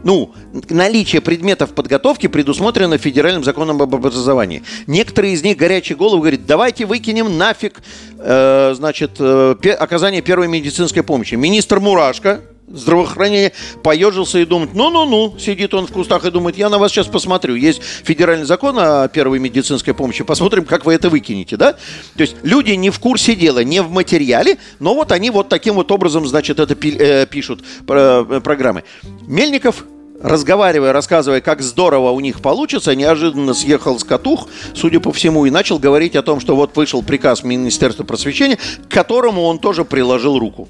Ну, 0.06 0.32
наличие 0.70 1.20
предметов 1.20 1.74
подготовки 1.74 2.28
предусмотрено 2.28 2.98
федеральным 3.00 3.44
законом 3.44 3.82
об 3.82 3.94
образовании. 3.96 4.62
Некоторые 4.86 5.34
из 5.34 5.44
них 5.44 5.58
горячие 5.58 5.98
головы 5.98 6.20
говорят, 6.20 6.46
давайте 6.46 6.86
выкинем 6.86 7.38
нафиг, 7.40 7.82
э, 8.20 8.74
значит, 8.76 9.16
э, 9.20 9.56
оказание 9.80 10.22
первой 10.22 10.48
медицинской 10.48 11.02
помощи. 11.02 11.34
Министр 11.34 11.80
Мурашко, 11.80 12.42
здравоохранения 12.68 13.52
поежился 13.82 14.38
и 14.38 14.46
думает, 14.46 14.76
ну-ну-ну, 14.76 15.40
сидит 15.40 15.74
он 15.74 15.88
в 15.88 15.92
кустах 15.92 16.24
и 16.26 16.30
думает, 16.30 16.56
я 16.56 16.70
на 16.70 16.78
вас 16.78 16.92
сейчас 16.92 17.08
посмотрю. 17.08 17.56
Есть 17.56 17.82
федеральный 17.82 18.46
закон 18.46 18.78
о 18.78 19.08
первой 19.08 19.40
медицинской 19.40 19.96
помощи, 19.96 20.24
посмотрим, 20.24 20.66
как 20.66 20.86
вы 20.86 20.94
это 20.94 21.10
выкинете, 21.10 21.58
да? 21.58 21.74
То 21.74 22.22
есть 22.22 22.36
люди 22.44 22.72
не 22.72 22.92
в 22.92 23.00
курсе 23.00 23.36
дела, 23.36 23.64
не 23.64 23.82
в 23.82 23.90
материале, 23.90 24.58
но 24.80 24.94
вот 24.94 25.12
они 25.12 25.32
вот 25.32 25.50
таким 25.50 25.76
вот 25.76 25.92
образом, 25.92 26.28
значит, 26.28 26.60
это 26.60 26.76
э, 26.76 27.26
пишут 27.26 27.64
э, 27.88 28.42
программы. 28.44 28.84
Мельников 29.28 29.84
разговаривая, 30.22 30.94
рассказывая, 30.94 31.42
как 31.42 31.62
здорово 31.62 32.12
у 32.12 32.20
них 32.20 32.42
получится, 32.42 32.96
неожиданно 32.96 33.54
съехал 33.54 34.00
с 34.00 34.04
катух, 34.04 34.48
судя 34.74 35.00
по 35.00 35.12
всему, 35.12 35.46
и 35.46 35.50
начал 35.50 35.80
говорить 35.80 36.16
о 36.16 36.22
том, 36.22 36.40
что 36.40 36.56
вот 36.56 36.76
вышел 36.76 37.04
приказ 37.04 37.44
Министерства 37.44 38.04
просвещения, 38.04 38.58
к 38.58 38.92
которому 38.92 39.44
он 39.44 39.60
тоже 39.60 39.86
приложил 39.86 40.40
руку. 40.40 40.70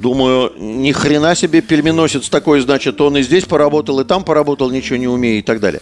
Думаю, 0.00 0.52
ни 0.56 0.92
хрена 0.92 1.34
себе 1.34 1.60
пельменосец 1.60 2.28
такой, 2.28 2.60
значит, 2.60 3.00
он 3.00 3.16
и 3.16 3.22
здесь 3.22 3.44
поработал, 3.44 3.98
и 4.00 4.04
там 4.04 4.22
поработал, 4.22 4.70
ничего 4.70 4.96
не 4.96 5.08
умеет 5.08 5.44
и 5.44 5.46
так 5.46 5.58
далее. 5.58 5.80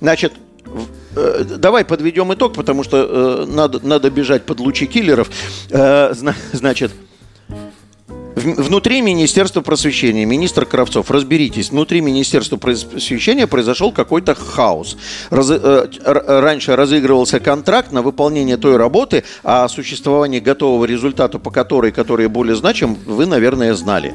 Значит, 0.00 0.34
э, 1.16 1.44
давай 1.56 1.84
подведем 1.86 2.32
итог, 2.34 2.52
потому 2.52 2.84
что 2.84 2.98
э, 2.98 3.46
надо, 3.50 3.80
надо 3.86 4.10
бежать 4.10 4.44
под 4.44 4.60
лучи 4.60 4.86
киллеров. 4.86 5.30
Э, 5.70 6.12
значит, 6.52 6.92
внутри 8.34 9.00
Министерства 9.00 9.60
просвещения, 9.60 10.24
министр 10.24 10.66
Кравцов, 10.66 11.10
разберитесь, 11.10 11.70
внутри 11.70 12.00
Министерства 12.00 12.56
просвещения 12.56 13.46
произошел 13.46 13.92
какой-то 13.92 14.34
хаос. 14.34 14.96
Раз, 15.30 15.50
э, 15.50 15.86
раньше 16.04 16.76
разыгрывался 16.76 17.40
контракт 17.40 17.92
на 17.92 18.02
выполнение 18.02 18.56
той 18.56 18.76
работы, 18.76 19.24
а 19.42 19.64
о 19.64 19.68
существовании 19.68 20.40
готового 20.40 20.84
результата, 20.84 21.38
по 21.38 21.50
которой, 21.50 21.92
который 21.92 22.28
более 22.28 22.56
значим, 22.56 22.96
вы, 23.06 23.26
наверное, 23.26 23.74
знали. 23.74 24.14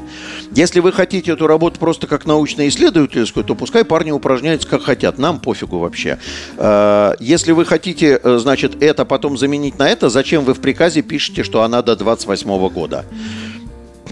Если 0.52 0.80
вы 0.80 0.92
хотите 0.92 1.32
эту 1.32 1.46
работу 1.46 1.78
просто 1.78 2.06
как 2.06 2.26
научно-исследовательскую, 2.26 3.44
то 3.44 3.54
пускай 3.54 3.84
парни 3.84 4.10
упражняются 4.10 4.68
как 4.68 4.82
хотят, 4.82 5.18
нам 5.18 5.40
пофигу 5.40 5.78
вообще. 5.78 6.18
Э, 6.56 7.14
если 7.20 7.52
вы 7.52 7.64
хотите, 7.64 8.20
э, 8.22 8.38
значит, 8.38 8.82
это 8.82 9.04
потом 9.04 9.38
заменить 9.38 9.78
на 9.78 9.88
это, 9.88 10.08
зачем 10.08 10.44
вы 10.44 10.54
в 10.54 10.60
приказе 10.60 11.02
пишете, 11.02 11.42
что 11.42 11.62
она 11.62 11.82
до 11.82 11.96
28 11.96 12.68
года? 12.68 13.04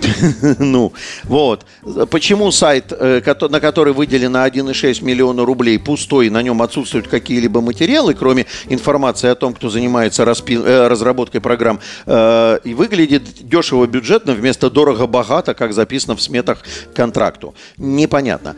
ну, 0.59 0.93
вот. 1.25 1.67
Почему 2.11 2.51
сайт, 2.51 2.93
э, 2.93 3.21
на 3.51 3.61
который 3.61 3.93
выделено 3.93 4.47
1,6 4.47 5.05
миллиона 5.05 5.45
рублей, 5.45 5.79
пустой, 5.79 6.31
на 6.31 6.43
нем 6.43 6.63
отсутствуют 6.63 7.09
какие-либо 7.09 7.61
материалы, 7.61 8.15
кроме 8.15 8.47
информации 8.69 9.29
о 9.29 9.35
том, 9.35 9.55
кто 9.55 9.71
занимается 9.71 10.25
э, 10.25 10.89
разработкой 10.89 11.41
программ, 11.41 11.81
э, 12.07 12.59
и 12.65 12.75
выглядит 12.75 13.23
дешево 13.41 13.87
бюджетно 13.87 14.35
вместо 14.35 14.71
дорого-богато, 14.71 15.55
как 15.55 15.73
записано 15.73 16.17
в 16.17 16.23
сметах 16.23 16.63
контракту? 16.95 17.55
Непонятно. 17.77 18.57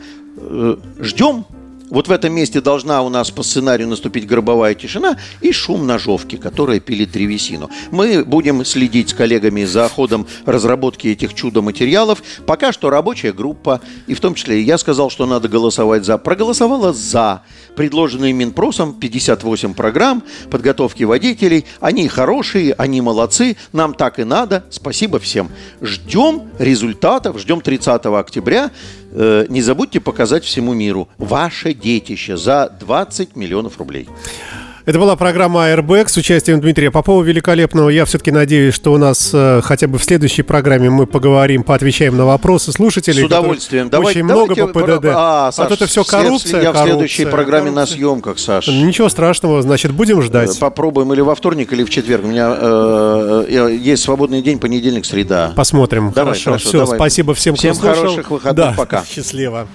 Ждем 0.99 1.45
вот 1.91 2.07
в 2.07 2.11
этом 2.11 2.33
месте 2.33 2.61
должна 2.61 3.03
у 3.03 3.09
нас 3.09 3.29
по 3.29 3.43
сценарию 3.43 3.87
наступить 3.87 4.25
гробовая 4.25 4.73
тишина 4.73 5.17
и 5.41 5.51
шум 5.51 5.85
ножовки, 5.85 6.37
которая 6.37 6.79
пилит 6.79 7.11
древесину. 7.11 7.69
Мы 7.91 8.23
будем 8.23 8.63
следить 8.65 9.09
с 9.09 9.13
коллегами 9.13 9.65
за 9.65 9.87
ходом 9.89 10.25
разработки 10.45 11.09
этих 11.09 11.33
чудо-материалов. 11.33 12.23
Пока 12.47 12.71
что 12.71 12.89
рабочая 12.89 13.33
группа, 13.33 13.81
и 14.07 14.13
в 14.13 14.21
том 14.21 14.35
числе 14.35 14.61
я 14.61 14.77
сказал, 14.77 15.09
что 15.09 15.25
надо 15.25 15.49
голосовать 15.49 16.05
за, 16.05 16.17
проголосовала 16.17 16.93
за 16.93 17.43
предложенные 17.75 18.31
Минпросом 18.31 18.93
58 18.93 19.73
программ 19.73 20.23
подготовки 20.49 21.03
водителей. 21.03 21.65
Они 21.81 22.07
хорошие, 22.07 22.73
они 22.73 23.01
молодцы, 23.01 23.57
нам 23.73 23.93
так 23.93 24.19
и 24.19 24.23
надо. 24.23 24.63
Спасибо 24.69 25.19
всем. 25.19 25.49
Ждем 25.81 26.43
результатов, 26.57 27.37
ждем 27.37 27.59
30 27.59 28.05
октября. 28.05 28.71
Э, 29.13 29.45
не 29.49 29.61
забудьте 29.61 29.99
показать 29.99 30.43
всему 30.43 30.73
миру 30.73 31.09
ваше 31.17 31.73
детище 31.73 32.37
за 32.37 32.69
20 32.79 33.35
миллионов 33.35 33.77
рублей. 33.77 34.07
Это 34.91 34.99
была 34.99 35.15
программа 35.15 35.69
Airbag 35.69 36.09
с 36.09 36.17
участием 36.17 36.59
Дмитрия 36.59 36.91
Попова 36.91 37.23
великолепного. 37.23 37.87
Я 37.87 38.03
все-таки 38.03 38.29
надеюсь, 38.29 38.73
что 38.73 38.91
у 38.91 38.97
нас 38.97 39.29
э, 39.31 39.61
хотя 39.63 39.87
бы 39.87 39.97
в 39.97 40.03
следующей 40.03 40.41
программе 40.41 40.89
мы 40.89 41.07
поговорим, 41.07 41.63
поотвечаем 41.63 42.17
на 42.17 42.25
вопросы 42.25 42.73
слушателей. 42.73 43.21
С 43.21 43.25
удовольствием. 43.25 43.89
Давай, 43.89 44.07
очень 44.07 44.25
много 44.25 44.53
по 44.53 44.67
ПДД. 44.67 45.05
А, 45.13 45.49
Саш, 45.53 45.65
а 45.65 45.67
то 45.69 45.75
это 45.75 45.85
все 45.87 46.03
коррупция. 46.03 46.61
Я 46.61 46.73
коррупция, 46.73 46.83
в 46.83 46.87
следующей 46.89 47.25
программе 47.25 47.71
коррупция. 47.71 47.79
на 47.79 47.85
съемках, 47.85 48.37
Саш. 48.37 48.67
Ничего 48.67 49.07
страшного, 49.07 49.61
значит, 49.61 49.93
будем 49.93 50.21
ждать. 50.21 50.59
Попробуем 50.59 51.13
или 51.13 51.21
во 51.21 51.35
вторник, 51.35 51.71
или 51.71 51.85
в 51.85 51.89
четверг. 51.89 52.25
У 52.25 52.27
меня 52.27 52.53
э, 52.53 53.45
э 53.47 53.77
есть 53.77 54.03
свободный 54.03 54.41
день, 54.41 54.59
понедельник, 54.59 55.05
среда. 55.05 55.53
Посмотрим. 55.55 56.11
Давай, 56.13 56.33
хорошо. 56.33 56.43
хорошо 56.43 56.67
все, 56.67 56.79
давай. 56.79 56.97
спасибо 56.97 57.33
всем, 57.33 57.55
всем 57.55 57.75
кто 57.77 57.93
Всем 57.93 57.95
хороших 57.95 58.29
выходных. 58.29 58.65
Да, 58.65 58.73
пока. 58.75 59.05
Счастливо. 59.09 59.69